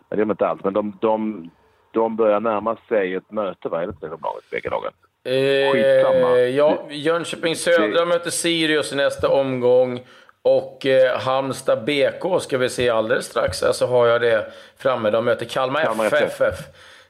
det 0.09 0.23
är 0.23 0.31
inte 0.31 0.49
allt, 0.49 0.65
men 0.65 0.73
de, 0.73 0.99
de, 1.01 1.51
de 1.93 2.17
börjar 2.17 2.41
närma 2.41 2.77
sig 2.89 3.15
ett 3.15 3.31
möte, 3.31 3.69
vad 3.69 3.83
är 3.83 3.87
det 3.87 3.93
till 3.93 4.09
de 4.09 4.21
laget, 4.23 4.51
bägge 4.51 4.71
lagen? 4.71 4.93
Skitsamma. 5.25 6.39
Eh, 6.39 6.49
ja, 6.49 6.87
Jönköping 6.91 7.57
Södra 7.57 8.05
möter 8.05 8.31
Sirius 8.31 8.93
i 8.93 8.97
nästa 8.97 9.29
omgång. 9.29 10.07
Och 10.43 10.87
eh, 10.87 11.19
Halmstad 11.19 11.85
BK 11.85 12.43
ska 12.43 12.59
vi 12.59 12.69
se 12.69 12.89
alldeles 12.89 13.27
strax. 13.27 13.63
Alltså 13.63 13.87
har 13.87 14.07
jag 14.07 14.21
det 14.21 14.53
framme. 14.79 15.11
De 15.11 15.25
möter 15.25 15.47
Kalmar, 15.47 15.85
Kalmar 15.85 16.07
FF. 16.07 16.59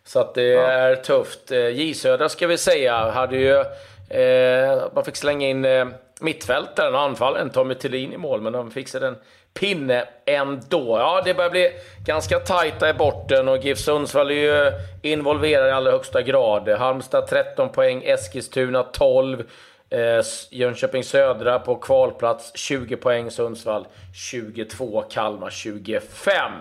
Så 0.04 0.20
att 0.20 0.34
det 0.34 0.54
är 0.54 0.96
tufft. 0.96 1.50
Eh, 1.50 1.68
J 1.68 1.94
Södra 1.94 2.28
ska 2.28 2.46
vi 2.46 2.58
säga 2.58 3.10
hade 3.10 3.36
ju... 3.36 3.64
Eh, 4.20 4.82
man 4.94 5.04
fick 5.04 5.16
slänga 5.16 5.48
in 5.48 5.64
eh, 5.64 5.86
mittfältaren, 6.20 6.94
anfallaren 6.94 7.50
Tommy 7.50 7.74
Thelin 7.74 8.12
i 8.12 8.16
mål, 8.16 8.40
men 8.40 8.52
de 8.52 8.70
fixade 8.70 9.06
en 9.06 9.16
pinne 9.54 10.04
ändå. 10.26 10.98
Ja, 10.98 11.22
det 11.24 11.34
börjar 11.34 11.50
bli 11.50 11.70
ganska 12.06 12.38
tajta 12.38 12.90
i 12.90 12.92
borten 12.92 13.48
och 13.48 13.64
GIF 13.64 13.78
Sundsvall 13.78 14.30
är 14.30 14.34
ju 14.34 14.72
involverade 15.02 15.68
i 15.68 15.72
allra 15.72 15.90
högsta 15.90 16.22
grad. 16.22 16.68
Halmstad 16.68 17.26
13 17.26 17.68
poäng, 17.68 18.02
Eskilstuna 18.04 18.82
12. 18.82 19.42
Eh, 19.92 20.22
Jönköping 20.50 21.02
Södra 21.04 21.58
på 21.58 21.76
kvalplats 21.76 22.58
20 22.58 22.96
poäng, 22.96 23.30
Sundsvall 23.30 23.86
22, 24.32 25.00
Kalmar 25.00 25.50
25. 25.50 26.52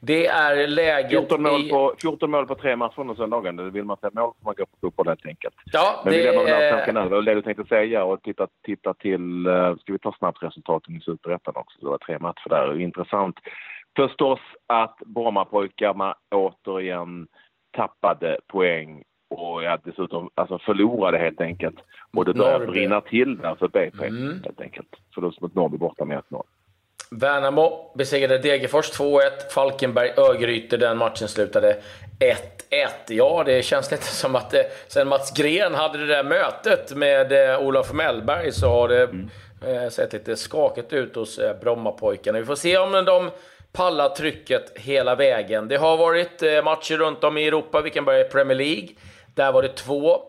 Det 0.00 0.26
är 0.26 0.66
läget 0.66 1.10
14 1.10 1.42
mål, 1.42 1.60
i... 1.60 1.70
på, 1.70 1.94
14 2.02 2.30
mål 2.30 2.46
på 2.46 2.54
tre 2.54 2.76
matcher 2.76 3.00
under 3.00 3.14
söndagen. 3.14 3.56
Det 3.56 3.70
vill 3.70 3.84
man 3.84 3.96
säga 3.96 4.10
mål 4.14 4.32
får 4.38 4.44
man 4.44 4.54
gå 4.54 4.66
på 4.66 4.76
fotboll 4.80 5.08
helt 5.08 5.26
enkelt. 5.26 5.54
Ja, 5.72 6.00
Men 6.04 6.12
vi 6.12 6.18
det 6.18 6.32
lämnar 6.32 6.44
den 6.86 6.96
här. 6.96 7.10
Det 7.10 7.22
det 7.22 7.34
du 7.34 7.42
tänkte 7.42 7.64
säga 7.64 8.04
och 8.04 8.22
titta, 8.22 8.46
titta 8.64 8.94
till... 8.94 9.46
eh, 9.46 9.76
Ska 9.76 9.92
vi 9.92 9.98
ta 9.98 10.14
snabbt 10.18 10.42
resultaten 10.42 10.96
i 10.96 11.00
Superettan 11.00 11.54
också? 11.56 11.78
Det 11.80 11.86
var 11.86 11.98
tre 11.98 12.18
matcher 12.18 12.48
där. 12.48 12.80
Intressant 12.80 13.36
förstås 13.96 14.40
att 14.66 14.96
Brommapojkarna 15.06 16.14
återigen 16.30 17.26
tappade 17.76 18.38
poäng 18.46 19.02
och 19.30 19.62
ja, 19.62 19.78
dessutom 19.84 20.30
alltså 20.34 20.58
förlorade 20.58 21.18
helt 21.18 21.40
enkelt. 21.40 21.76
Och 22.16 22.24
det 22.24 22.32
Norrby. 22.32 22.66
brinna 22.72 23.00
till 23.00 23.38
där 23.38 23.54
för 23.54 23.68
BP 23.68 24.06
Mm. 24.06 24.42
helt 24.44 24.60
enkelt. 24.60 24.88
Förlust 25.14 25.40
mot 25.40 25.54
Norrby 25.54 25.76
borta 25.78 26.04
med 26.04 26.18
1-0. 26.30 26.42
Värnamo 27.10 27.92
besegrade 27.94 28.38
Degerfors 28.38 28.90
2-1. 28.90 29.20
Falkenberg 29.54 30.12
Örgryte. 30.16 30.76
Den 30.76 30.98
matchen 30.98 31.28
slutade 31.28 31.76
1-1. 32.18 32.88
Ja, 33.08 33.42
det 33.46 33.62
känns 33.64 33.90
lite 33.90 34.04
som 34.22 34.36
att 34.36 34.54
eh, 34.54 34.60
sen 34.88 35.08
Mats 35.08 35.32
Gren 35.36 35.74
hade 35.74 35.98
det 35.98 36.06
där 36.06 36.24
mötet 36.24 36.94
med 36.96 37.32
eh, 37.52 37.60
Olof 37.60 37.92
Mellberg 37.92 38.52
så 38.52 38.68
har 38.68 38.88
det 38.88 39.02
eh, 39.66 39.88
sett 39.90 40.12
lite 40.12 40.36
skakigt 40.36 40.92
ut 40.92 41.16
hos 41.16 41.38
eh, 41.38 41.60
Brommapojkarna. 41.60 42.38
Vi 42.38 42.44
får 42.46 42.54
se 42.54 42.78
om 42.78 42.92
de 42.92 43.30
pallar 43.72 44.08
trycket 44.08 44.78
hela 44.78 45.14
vägen. 45.14 45.68
Det 45.68 45.76
har 45.76 45.96
varit 45.96 46.42
matcher 46.64 46.96
runt 46.96 47.24
om 47.24 47.38
i 47.38 47.46
Europa. 47.46 47.80
Vi 47.80 47.90
kan 47.90 48.04
börja 48.04 48.20
i 48.20 48.24
Premier 48.28 48.58
League. 48.58 48.88
Där 49.40 49.52
var 49.52 49.62
det 49.62 49.68
två 49.68 50.22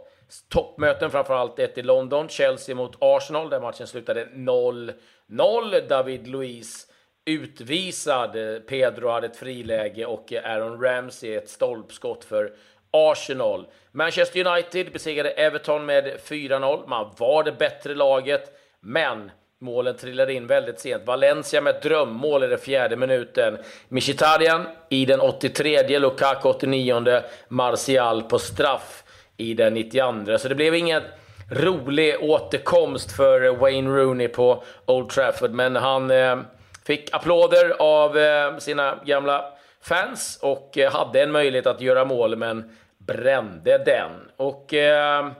toppmöten, 0.50 1.12
framförallt 1.12 1.60
ett 1.60 1.78
i 1.78 1.82
London. 1.82 2.30
Chelsea 2.30 2.76
mot 2.76 2.96
Arsenal, 3.00 3.50
där 3.50 3.60
matchen 3.60 3.88
slutade 3.88 4.26
0-0. 4.26 5.88
David 5.88 6.28
Luiz 6.28 6.88
utvisad. 7.26 8.32
Pedro 8.68 9.10
hade 9.10 9.28
ett 9.28 9.36
friläge 9.36 10.06
och 10.06 10.34
Aaron 10.34 10.82
Ramsey 10.82 11.36
ett 11.36 11.50
stolpskott 11.50 12.24
för 12.24 12.54
Arsenal. 12.92 13.68
Manchester 13.92 14.48
United 14.48 14.92
besegrade 14.92 15.30
Everton 15.30 15.86
med 15.86 16.20
4-0. 16.26 16.88
Man 16.88 17.14
var 17.18 17.44
det 17.44 17.52
bättre 17.52 17.96
laget, 17.96 18.60
men 18.80 19.32
målen 19.62 19.98
trillade 19.98 20.34
in 20.34 20.48
väldigt 20.48 20.80
sent. 20.80 21.06
Valencia 21.06 21.62
med 21.62 21.76
ett 21.76 21.82
drömmål 21.82 22.44
i 22.44 22.48
den 22.48 22.60
fjärde 22.60 22.96
minuten. 22.96 23.58
Mkhitaryan 23.90 24.66
i 24.90 25.06
den 25.06 25.20
83, 25.20 26.00
Lukaku 26.00 26.50
89, 26.50 27.22
Martial 27.48 28.24
på 28.24 28.40
straff 28.40 29.04
i 29.38 29.54
den 29.54 29.74
92. 29.74 30.38
Så 30.38 30.48
det 30.48 30.56
blev 30.56 30.76
ingen 30.76 31.02
rolig 31.50 32.16
återkomst 32.22 33.12
för 33.12 33.56
Wayne 33.56 33.90
Rooney 33.90 34.28
på 34.28 34.64
Old 34.86 35.10
Trafford, 35.10 35.52
men 35.52 35.76
han 35.76 36.12
eh, 36.12 36.38
fick 36.86 37.14
applåder 37.14 37.76
av 37.80 38.18
eh, 38.18 38.58
sina 38.58 39.00
gamla 39.06 39.46
fans 39.82 40.40
och 40.42 40.78
eh, 40.78 40.92
hade 40.92 41.24
en 41.24 41.32
möjlighet 41.32 41.68
att 41.68 41.82
göra 41.82 42.06
mål, 42.06 42.36
men 42.36 42.78
brände 42.98 43.78
den. 43.78 44.12
Och 44.38 44.74
eh, 44.74 45.32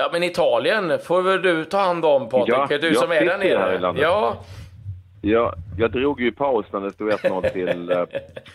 ja, 0.00 0.08
men 0.12 0.22
Italien 0.22 0.98
får 0.98 1.22
väl 1.22 1.42
du 1.42 1.64
ta 1.64 1.78
hand 1.78 2.04
om 2.04 2.28
Patrik? 2.28 2.54
Ja, 2.54 2.66
det 2.70 2.78
du 2.78 2.94
som 2.94 3.10
är 3.12 3.24
där 3.24 3.38
sitter 3.38 3.58
här 3.58 3.68
i 3.68 3.70
nere. 3.72 3.78
landet. 3.78 4.02
Ja, 4.02 4.36
Jag, 5.22 5.54
jag 5.78 5.90
drog 5.92 6.20
ju 6.20 6.32
paus 6.32 6.66
när 6.72 6.80
det 6.80 6.90
stod 6.90 7.10
1-0 7.10 7.50
till... 7.52 7.90
eh, 7.96 8.04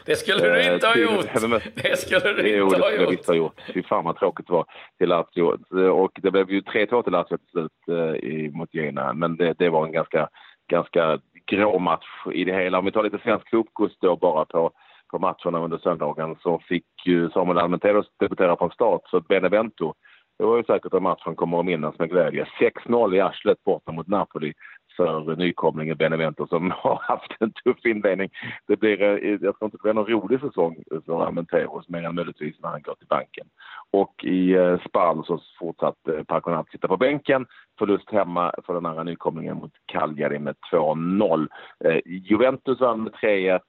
det 0.06 0.16
skulle 0.16 0.40
du 0.40 0.60
Eh, 0.62 0.74
inte 0.74 0.88
ha 0.88 0.94
till- 0.94 1.04
gjort. 1.04 1.26
Ja, 1.42 1.60
Det 1.76 1.98
skulle 2.00 2.20
du 2.20 2.30
inte 2.30 2.44
det 2.44 2.62
ha 2.62 2.70
skulle 2.70 2.86
jag 2.96 3.02
gjort. 3.04 3.12
visst 3.14 3.28
ha 3.28 3.36
gjort. 3.36 3.62
Fy 3.74 3.84
fan 3.84 4.04
vad 4.06 4.18
tråkigt 4.18 4.48
det 4.48 4.54
var 4.54 4.66
till 4.98 5.10
Lazio. 5.10 5.90
Och 5.90 6.12
det 6.22 6.32
blev 6.32 6.52
ju 6.52 6.62
3-2 6.62 7.04
till 7.04 7.12
Lazio 7.12 7.38
till 7.38 7.50
slut 7.52 7.72
eh, 7.90 8.16
i, 8.30 8.52
mot 8.54 8.74
Genoa. 8.74 9.14
Men 9.14 9.36
det, 9.38 9.54
det 9.60 9.70
var 9.70 9.86
en 9.86 9.92
ganska, 9.92 10.28
ganska 10.72 11.20
grå 11.52 11.80
match 11.80 12.06
i 12.34 12.44
det 12.44 12.54
hela. 12.54 12.80
Om 12.80 12.86
vi 12.86 12.92
tar 12.92 13.04
lite 13.04 13.20
svensk 13.24 13.50
fotboll 13.50 13.90
då 14.02 14.16
bara 14.16 14.46
på, 14.46 14.72
på 15.12 15.20
matcherna 15.20 15.60
under 15.64 15.78
söndagen 15.78 16.36
så 16.44 16.60
fick 16.68 16.86
ju 17.06 17.30
Samuel 17.30 17.58
Almenteros 17.58 18.06
debutera 18.20 18.58
från 18.58 18.72
start. 18.72 19.02
Så 19.06 19.20
Benevento, 19.20 19.94
det 20.38 20.46
var 20.46 20.58
ju 20.58 20.64
säkert 20.64 20.94
en 20.94 21.04
match 21.04 21.24
som 21.24 21.36
kommer 21.36 21.60
att 21.60 21.66
minnas 21.66 22.00
med 22.00 22.10
glädje. 22.10 22.48
6-0 22.86 23.16
i 23.16 23.20
arslet 23.20 23.64
borta 23.64 23.92
mot 23.92 24.08
Napoli 24.08 24.54
för 24.98 25.36
nykomlingen 25.36 25.98
Benevento 25.98 26.48
som 26.48 26.72
har 26.78 27.00
haft 27.02 27.36
en 27.40 27.52
tuff 27.52 27.86
inledning. 27.86 28.30
Det 28.68 28.76
blir, 28.76 29.02
eh, 29.02 29.30
jag 29.32 29.40
tror 29.40 29.66
inte 29.66 29.78
det 29.78 29.84
blir 29.84 29.94
någon 29.94 30.08
rolig 30.08 30.40
säsong 30.40 30.84
för 31.06 31.28
Armenteros 31.28 31.90
mer 31.90 32.04
än 32.04 32.16
möjligtvis 32.16 32.56
när 32.60 32.70
han 32.70 32.82
går 32.82 32.96
till 32.96 33.08
banken. 33.08 33.48
Och 33.92 34.24
i 34.24 34.54
eh, 34.54 34.80
Spal 34.88 35.26
så 35.26 35.40
fortsatte 35.60 36.24
Parkonat 36.28 36.70
sitta 36.72 36.88
på 36.88 36.98
bänken. 36.98 37.46
Förlust 37.80 38.12
hemma 38.12 38.54
för 38.66 38.74
den 38.74 38.86
andra 38.86 39.04
nykomlingen 39.04 39.58
mot 39.58 39.72
Cagliari 39.86 40.40
med 40.40 40.56
2-0. 40.72 41.48
Eh, 41.86 42.00
Juventus 42.06 42.80
vann 42.80 43.04
med 43.04 43.14
3-1. 43.14 43.60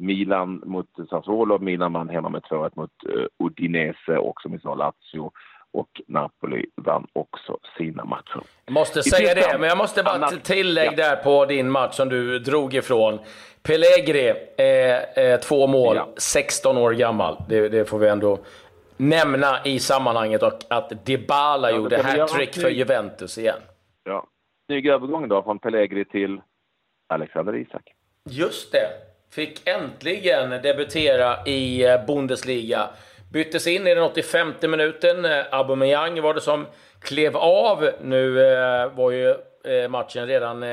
Milan 0.00 0.62
mot 0.66 0.88
Sassuolo. 1.10 1.58
Milan 1.58 1.92
vann 1.92 2.08
hemma 2.08 2.28
med 2.28 2.42
2-1 2.42 2.70
mot 2.74 2.90
Udinese 3.38 4.18
och 4.18 4.40
som 4.42 4.52
vi 4.52 4.58
sa 4.58 4.74
Lazio. 4.74 5.32
Och 5.72 5.88
Napoli 6.06 6.66
vann 6.76 7.06
också 7.12 7.58
sina 7.78 8.04
matcher. 8.04 8.40
Jag 8.64 8.72
måste 8.72 9.02
säga 9.02 9.34
Tyskland. 9.34 9.54
det, 9.54 9.58
men 9.58 9.68
jag 9.68 9.78
måste 9.78 10.02
bara 10.02 10.14
Annars- 10.14 10.42
tillägg 10.42 10.88
Ja. 10.92 10.96
där 10.96 11.16
på 11.16 11.44
din 11.46 11.70
match 11.70 11.94
som 11.94 12.08
du 12.08 12.38
drog 12.38 12.74
ifrån. 12.74 13.18
Pellegri, 13.62 14.28
eh, 14.58 15.24
eh, 15.24 15.40
två 15.40 15.66
mål, 15.66 15.96
Ja. 15.96 16.08
16 16.16 16.76
år 16.78 16.92
gammal. 16.92 17.42
Det, 17.48 17.68
det 17.68 17.84
får 17.84 17.98
vi 17.98 18.08
ändå 18.08 18.38
nämna 18.96 19.64
i 19.64 19.78
sammanhanget. 19.78 20.42
Och 20.42 20.52
att 20.70 21.06
Dybala 21.06 21.70
Ja, 21.70 21.76
gjorde 21.76 22.02
hattrick 22.02 22.54
för 22.54 22.68
Juventus 22.68 23.38
igen. 23.38 23.60
Ja. 24.04 24.26
Snygg 24.66 24.86
övergång 24.86 25.28
då 25.28 25.42
från 25.42 25.58
Pellegri 25.58 26.04
till 26.04 26.40
Alexander 27.08 27.56
Isak. 27.56 27.82
Just 28.30 28.72
det. 28.72 28.88
Fick 29.30 29.68
äntligen 29.68 30.50
debutera 30.50 31.46
i 31.46 31.84
eh, 31.84 32.06
Bundesliga. 32.06 32.88
Byttes 33.32 33.66
in 33.66 33.86
i 33.86 33.94
den 33.94 34.04
85 34.04 34.54
minuten. 34.62 35.24
Eh, 35.24 35.44
Aubameyang 35.50 36.20
var 36.22 36.34
det 36.34 36.40
som 36.40 36.66
klev 37.00 37.36
av. 37.36 37.90
Nu 38.00 38.52
eh, 38.52 38.92
var 38.92 39.10
ju 39.10 39.34
eh, 39.64 39.88
matchen 39.88 40.26
redan 40.26 40.64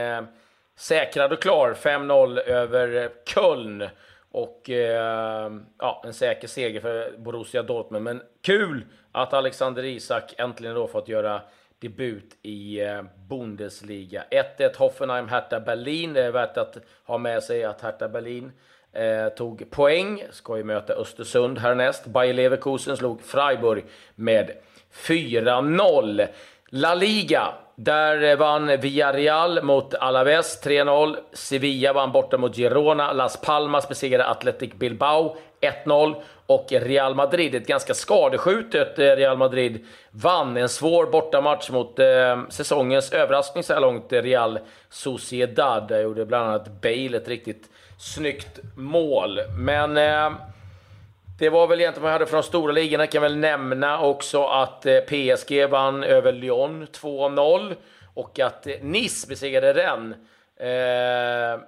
säkrad 0.76 1.34
och 1.34 1.42
klar. 1.42 1.74
5-0 1.74 2.40
över 2.40 3.10
Köln. 3.26 3.90
Och 4.32 4.70
eh, 4.70 5.52
ja, 5.80 6.04
en 6.06 6.14
säker 6.14 6.48
seger 6.48 6.82
för 6.82 7.18
Borussia 7.18 7.64
Dortmund. 7.64 8.04
Men 8.04 8.22
kul 8.42 8.86
att 9.12 9.34
Alexander 9.34 9.86
Isak 9.86 10.34
äntligen 10.38 10.76
då 10.76 10.88
fått 10.88 11.08
göra 11.08 11.42
debut 11.80 12.38
i 12.42 12.82
eh, 12.82 13.02
Bundesliga. 13.30 14.24
1-1 14.58 14.78
Hoffenheim, 14.78 15.28
Hertha 15.28 15.60
Berlin. 15.60 16.14
Det 16.14 16.24
är 16.24 16.32
värt 16.32 16.58
att 16.58 16.78
ha 17.06 17.18
med 17.18 17.44
sig 17.44 17.64
att 17.64 17.82
Hertha 17.82 18.08
Berlin 18.08 18.52
eh, 18.96 19.30
tog 19.30 19.72
poäng. 19.72 20.24
Ska 20.32 20.58
ju 20.58 20.64
möta 20.64 20.94
Östersund 20.94 21.58
härnäst. 21.60 22.06
Bayer 22.06 22.34
Leverkusen 22.34 22.98
slog 22.98 23.22
Freiburg 23.22 23.84
med 24.16 24.52
4-0. 24.94 26.28
La 26.70 26.96
Liga. 26.96 27.54
Där 27.76 28.36
vann 28.36 28.78
Villarreal 28.80 29.64
mot 29.64 29.94
Alaves 29.94 30.64
3-0. 30.64 31.16
Sevilla 31.34 31.94
vann 31.94 32.12
borta 32.12 32.38
mot 32.38 32.56
Girona. 32.56 33.14
Las 33.14 33.42
Palmas 33.42 33.90
besegrade 33.90 34.30
Athletic 34.30 34.74
Bilbao 34.74 35.38
1-0. 35.86 36.16
Och 36.48 36.68
Real 36.70 37.16
Madrid, 37.16 37.56
ett 37.56 37.68
ganska 37.68 37.94
skadeskjutet 37.94 39.00
eh, 39.00 39.04
Real 39.04 39.38
Madrid, 39.38 39.86
vann 40.12 40.58
en 40.58 40.70
svår 40.70 41.06
bortamatch 41.06 41.70
mot 41.70 42.00
eh, 42.00 42.42
säsongens 42.50 43.14
överraskning 43.14 43.64
så 43.64 43.74
här 43.74 43.82
långt, 43.82 44.14
Real 44.14 44.60
Sociedad. 44.90 45.88
Där 45.88 46.02
gjorde 46.02 46.26
bland 46.26 46.50
annat 46.50 46.82
Bale 46.82 47.18
ett 47.18 47.28
riktigt 47.28 47.70
snyggt 47.98 48.60
mål. 48.76 49.40
Men 49.58 49.98
eh, 49.98 50.38
det 51.40 51.50
var 51.50 51.68
väl 51.68 51.80
egentligen 51.80 52.04
vad 52.04 52.12
jag 52.12 52.20
hade 52.20 52.26
från 52.26 52.42
de 52.42 52.48
stora 52.48 52.72
ligorna. 52.72 53.04
Jag 53.04 53.12
kan 53.12 53.22
väl 53.22 53.38
nämna 53.38 54.02
också 54.02 54.46
att 54.46 54.86
eh, 54.86 55.00
PSG 55.00 55.70
vann 55.70 56.04
över 56.04 56.32
Lyon 56.32 56.88
2-0 56.88 57.76
och 58.14 58.40
att 58.40 58.68
eh, 58.68 58.74
Nice 58.82 59.28
besegrade 59.28 59.74
Rennes 59.74 60.18
eh, 60.58 61.60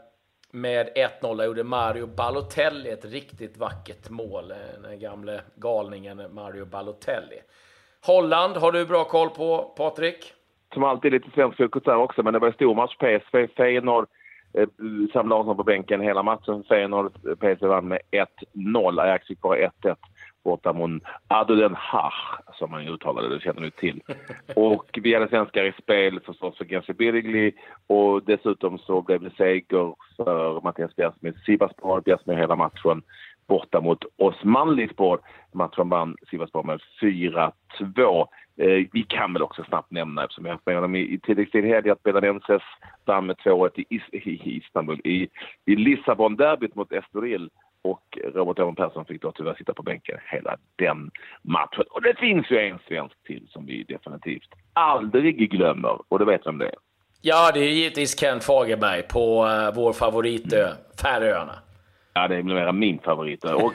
med 0.52 0.90
1-0. 1.22 1.46
gjorde 1.46 1.64
Mario 1.64 2.08
Balotelli 2.08 2.90
ett 2.90 3.06
riktigt 3.06 3.58
vackert 3.58 4.10
mål. 4.10 4.52
Eh, 4.52 4.58
den 4.84 5.00
gamle 5.00 5.42
galningen 5.56 6.22
Mario 6.34 6.66
Balotelli. 6.66 7.42
Holland 8.06 8.58
har 8.58 8.72
du 8.72 8.86
bra 8.86 9.04
koll 9.04 9.30
på, 9.30 9.74
Patrik? 9.78 10.34
Som 10.74 10.84
alltid 10.84 11.12
lite 11.12 11.30
svensk 11.34 11.58
fokus 11.58 11.84
där 11.84 11.96
också, 11.96 12.24
men 12.24 12.34
det 12.34 12.40
var 12.40 12.48
en 12.48 12.54
stor 12.54 12.76
match. 12.76 12.96
PSV, 12.98 13.48
Feyenoord, 13.48 14.08
Eh, 14.58 14.68
Sam 15.14 15.30
Larsson 15.30 15.58
på 15.58 15.64
bänken 15.64 16.02
hela 16.02 16.24
matchen. 16.24 16.64
Feyenoord, 16.64 17.14
PSV 17.40 17.68
vann 17.68 17.88
med 17.88 18.00
1-0. 18.12 19.00
Ajax 19.00 19.28
fick 19.28 19.42
bara 19.42 19.58
1-1 19.58 19.96
borta 20.44 20.74
mot 20.74 21.04
Adulen 21.28 21.76
Hach, 21.76 22.40
som 22.54 22.72
man 22.72 22.88
uttalade 22.88 23.30
det, 23.30 23.42
känner 23.42 23.62
du 23.62 23.70
till. 23.70 24.02
Och 24.56 25.00
vi 25.02 25.14
hade 25.14 25.28
svenskar 25.28 25.64
i 25.64 25.72
spel 25.72 26.20
förstås 26.26 26.58
för 26.58 26.66
Gensi 26.66 26.94
Birgli 26.94 27.54
och 27.88 28.24
dessutom 28.24 28.78
så 28.78 29.02
blev 29.02 29.22
det 29.22 29.36
seger 29.38 29.96
för 30.16 30.62
Mattias 30.62 30.96
Bjärsmyr 30.96 31.34
Sivasspor. 31.46 32.02
Bjärsmyr 32.02 32.36
hela 32.36 32.56
matchen 32.56 33.02
borta 33.48 33.82
mot 33.82 34.06
Osmanlispor. 34.18 35.20
Matchen 35.52 35.90
vann 35.90 36.16
Sivasspor 36.30 36.64
med 36.64 36.82
4-2. 37.02 38.28
Eh, 38.58 38.88
vi 38.94 39.06
kan 39.08 39.34
väl 39.34 39.42
också 39.42 39.64
snabbt 39.64 39.92
nämna, 39.92 40.24
eftersom 40.24 40.44
vi 40.44 40.50
har 40.50 40.56
haft 40.56 40.66
med 40.66 40.76
honom 40.76 40.96
i, 40.96 41.14
i 41.14 41.20
tilläggstid 41.20 41.66
i 41.66 41.68
helgen, 41.68 41.92
att 41.92 42.04
Belenenses 42.04 42.62
vann 43.06 43.26
med 43.26 43.36
2-1 43.36 43.70
i, 43.76 43.96
i, 43.96 44.30
i 44.30 44.58
Istanbul. 44.58 45.02
I, 45.04 45.30
i 45.66 45.76
Lissabon-derbyt 45.76 46.76
mot 46.76 46.92
Estoril 46.92 47.50
och 47.82 48.18
Robert 48.34 48.60
Öhman 48.60 48.76
Persson 48.76 49.06
fick 49.06 49.22
då 49.22 49.32
tyvärr 49.32 49.56
sitta 49.56 49.74
på 49.74 49.84
bänken 49.84 50.18
hela 50.26 50.58
den 50.76 51.12
matchen. 51.42 51.84
Och 51.90 52.02
det 52.02 52.16
finns 52.20 52.52
ju 52.52 52.58
en 52.60 52.80
svensk 52.88 53.24
till 53.24 53.48
som 53.50 53.66
vi 53.66 53.84
definitivt 53.84 54.50
aldrig 54.74 55.52
glömmer 55.52 55.98
och 56.08 56.20
det 56.20 56.26
vet 56.26 56.48
vem 56.48 56.58
det 56.58 56.66
är. 56.66 56.76
Ja, 57.22 57.52
det 57.54 57.60
är 57.60 57.72
givetvis 57.72 58.20
Kent 58.20 58.44
Fagerberg 58.44 59.04
på 59.04 59.46
uh, 59.46 59.76
vår 59.76 59.94
favoritö, 59.94 60.74
Färöarna. 61.02 61.56
Ja, 62.14 62.28
det 62.28 62.36
är 62.36 62.44
mera 62.44 62.72
min 62.72 63.00
favoritö. 63.00 63.54
Och 63.54 63.74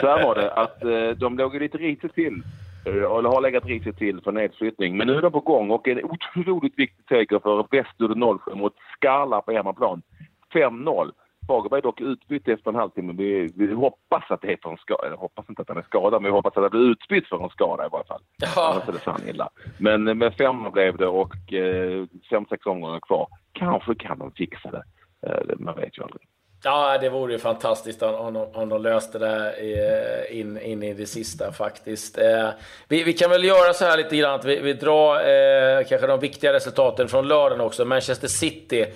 så 0.00 0.06
här 0.06 0.22
var 0.22 0.34
det 0.34 0.52
att 0.62 0.84
uh, 0.84 1.10
de 1.10 1.38
låg 1.38 1.54
lite 1.54 1.78
risigt 1.78 2.14
till 2.14 2.42
uh, 2.86 2.94
eller 2.94 3.28
har 3.28 3.40
legat 3.40 3.64
risigt 3.64 3.98
till 3.98 4.20
för 4.20 4.32
nedflyttning. 4.32 4.96
Men 4.96 5.06
nu 5.06 5.14
är 5.14 5.22
de 5.22 5.32
på 5.32 5.40
gång 5.40 5.70
och 5.70 5.88
en 5.88 6.04
otroligt 6.04 6.78
viktig 6.78 7.04
seger 7.08 7.38
för 7.38 7.66
Västur 7.70 8.38
07 8.44 8.54
mot 8.54 8.74
Skala 8.96 9.40
på 9.40 9.52
hemmaplan. 9.52 10.02
5-0. 10.54 11.10
Fagerberg 11.46 11.82
dock 11.82 12.00
utbytt 12.00 12.48
efter 12.48 12.70
en 12.70 12.76
halvtimme. 12.76 13.12
Vi, 13.12 13.52
vi 13.54 13.74
hoppas 13.74 14.30
att 14.30 14.42
det 14.42 14.62
för 14.62 14.70
en 14.70 14.76
skada. 14.76 15.08
Jag 15.08 15.16
hoppas 15.16 15.48
inte 15.48 15.62
att 15.62 15.68
han 15.68 15.78
är 15.78 15.82
skadad, 15.82 16.22
men 16.22 16.30
vi 16.30 16.36
hoppas 16.36 16.56
att 16.56 16.62
det 16.62 16.70
blir 16.70 16.90
utbytt 16.90 17.28
för 17.28 17.44
en 17.44 17.50
skada 17.50 17.86
i 17.86 17.88
varje 17.92 18.04
fall. 18.04 18.22
Ja. 18.36 18.72
Annars 18.72 18.88
är 18.88 18.92
det 18.92 18.98
fan 18.98 19.28
illa. 19.28 19.50
Men 19.78 20.18
med 20.18 20.34
fem 20.34 20.70
blev 20.72 20.96
det 20.96 21.06
och 21.06 21.52
eh, 21.52 22.04
fem, 22.30 22.46
sex 22.50 22.66
omgångar 22.66 23.00
kvar. 23.00 23.28
Kanske 23.52 23.94
kan 23.94 24.18
de 24.18 24.32
fixa 24.32 24.70
det. 24.70 24.82
Eh, 25.26 25.58
man 25.58 25.76
vet 25.76 25.98
ju 25.98 26.02
aldrig. 26.02 26.22
Ja, 26.62 26.98
det 26.98 27.08
vore 27.08 27.32
ju 27.32 27.38
fantastiskt 27.38 28.02
om, 28.02 28.14
om, 28.14 28.36
om 28.36 28.68
de 28.68 28.82
löste 28.82 29.18
det 29.18 29.54
in, 30.30 30.58
in 30.60 30.82
i 30.82 30.94
det 30.94 31.06
sista 31.06 31.52
faktiskt. 31.52 32.18
Eh, 32.18 32.48
vi, 32.88 33.04
vi, 33.04 33.12
kan 33.12 33.30
väl 33.30 33.44
göra 33.44 33.72
så 33.72 33.84
här 33.84 33.96
lite 33.96 34.16
grann 34.16 34.34
att 34.34 34.44
vi, 34.44 34.60
vi 34.60 34.72
drar 34.72 35.14
eh, 35.14 35.84
kanske 35.88 36.06
de 36.06 36.20
viktiga 36.20 36.52
resultaten 36.52 37.08
från 37.08 37.28
lördagen 37.28 37.60
också. 37.60 37.84
Manchester 37.84 38.28
City 38.28 38.86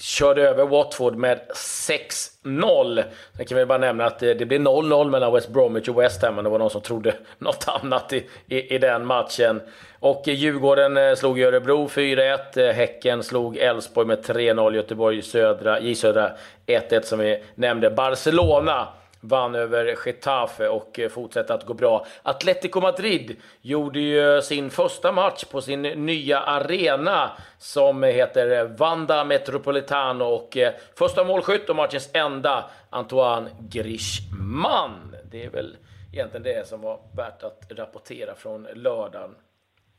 körde 0.00 0.48
över 0.48 0.66
Watford 0.66 1.16
med 1.16 1.40
6-0. 1.54 3.04
Sen 3.36 3.46
kan 3.46 3.58
vi 3.58 3.66
bara 3.66 3.78
nämna 3.78 4.06
att 4.06 4.18
det, 4.18 4.34
det 4.34 4.46
blev 4.46 4.60
0-0 4.60 5.10
mellan 5.10 5.32
West 5.32 5.48
Bromwich 5.48 5.88
och 5.88 6.00
West 6.00 6.22
Ham, 6.22 6.34
men 6.34 6.44
det 6.44 6.50
var 6.50 6.58
någon 6.58 6.70
som 6.70 6.80
trodde 6.80 7.14
något 7.38 7.64
annat 7.68 8.12
i, 8.12 8.26
i, 8.48 8.74
i 8.74 8.78
den 8.78 9.06
matchen. 9.06 9.60
Och 10.00 10.22
Djurgården 10.24 10.96
eh, 10.96 11.14
slog 11.14 11.40
Örebro 11.40 11.86
4-1, 11.86 12.38
eh, 12.68 12.74
Häcken 12.74 13.22
slog 13.22 13.56
Elfsborg 13.56 14.06
med 14.06 14.18
3-0, 14.18 14.74
Göteborg 14.74 15.22
södra, 15.22 15.80
J 15.80 15.94
Södra 15.94 16.32
1-1 16.66 17.02
som 17.02 17.18
vi 17.18 17.42
nämnde. 17.54 17.90
Barcelona 17.90 18.88
vann 19.20 19.54
över 19.54 19.96
Getafe 20.06 20.68
och 20.68 20.98
eh, 20.98 21.08
fortsätter 21.08 21.54
att 21.54 21.66
gå 21.66 21.74
bra. 21.74 22.06
Atletico 22.22 22.80
Madrid 22.80 23.36
gjorde 23.60 24.00
ju 24.00 24.42
sin 24.42 24.70
första 24.70 25.12
match 25.12 25.44
på 25.44 25.60
sin 25.60 25.82
nya 25.82 26.40
arena 26.40 27.30
som 27.58 28.02
heter 28.02 28.50
eh, 28.58 28.64
Vanda 28.64 29.24
Metropolitano 29.24 30.24
och 30.24 30.56
eh, 30.56 30.74
första 30.94 31.24
målskytt 31.24 31.70
och 31.70 31.76
matchens 31.76 32.10
enda 32.12 32.70
Antoine 32.90 33.48
Griezmann. 33.60 35.16
Det 35.30 35.44
är 35.44 35.50
väl 35.50 35.76
egentligen 36.12 36.42
det 36.42 36.68
som 36.68 36.80
var 36.80 37.00
värt 37.16 37.42
att 37.42 37.66
rapportera 37.70 38.34
från 38.34 38.66
lördagen 38.74 39.34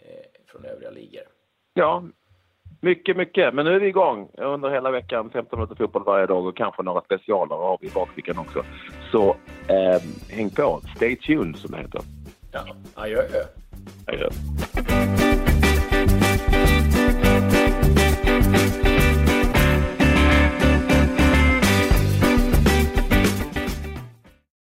Eh, 0.02 0.26
från 0.48 0.66
övriga 0.66 0.90
ligor. 0.92 1.24
Ja, 1.74 2.04
mycket, 2.82 3.18
mycket. 3.18 3.54
Men 3.54 3.66
nu 3.66 3.76
är 3.76 3.80
vi 3.80 3.88
igång 3.88 4.30
under 4.38 4.70
hela 4.70 4.92
veckan. 4.92 5.30
15 5.34 5.60
minuter 5.60 5.76
fotboll 5.76 6.04
varje 6.06 6.26
dag 6.26 6.46
och 6.46 6.58
kanske 6.58 6.84
några 6.84 7.02
specialer 7.02 7.56
har 7.56 7.78
vi 7.82 7.88
i 7.88 7.92
bakfickan 7.92 8.38
också. 8.38 8.64
Så 9.12 9.36
eh, 9.68 10.02
häng 10.30 10.50
på. 10.50 10.82
Stay 10.96 11.16
tuned 11.16 11.56
som 11.56 11.72
det 11.72 11.78
heter. 11.78 12.02
Ja, 12.52 12.66
adjö. 12.96 13.22
Adjö. 14.08 14.30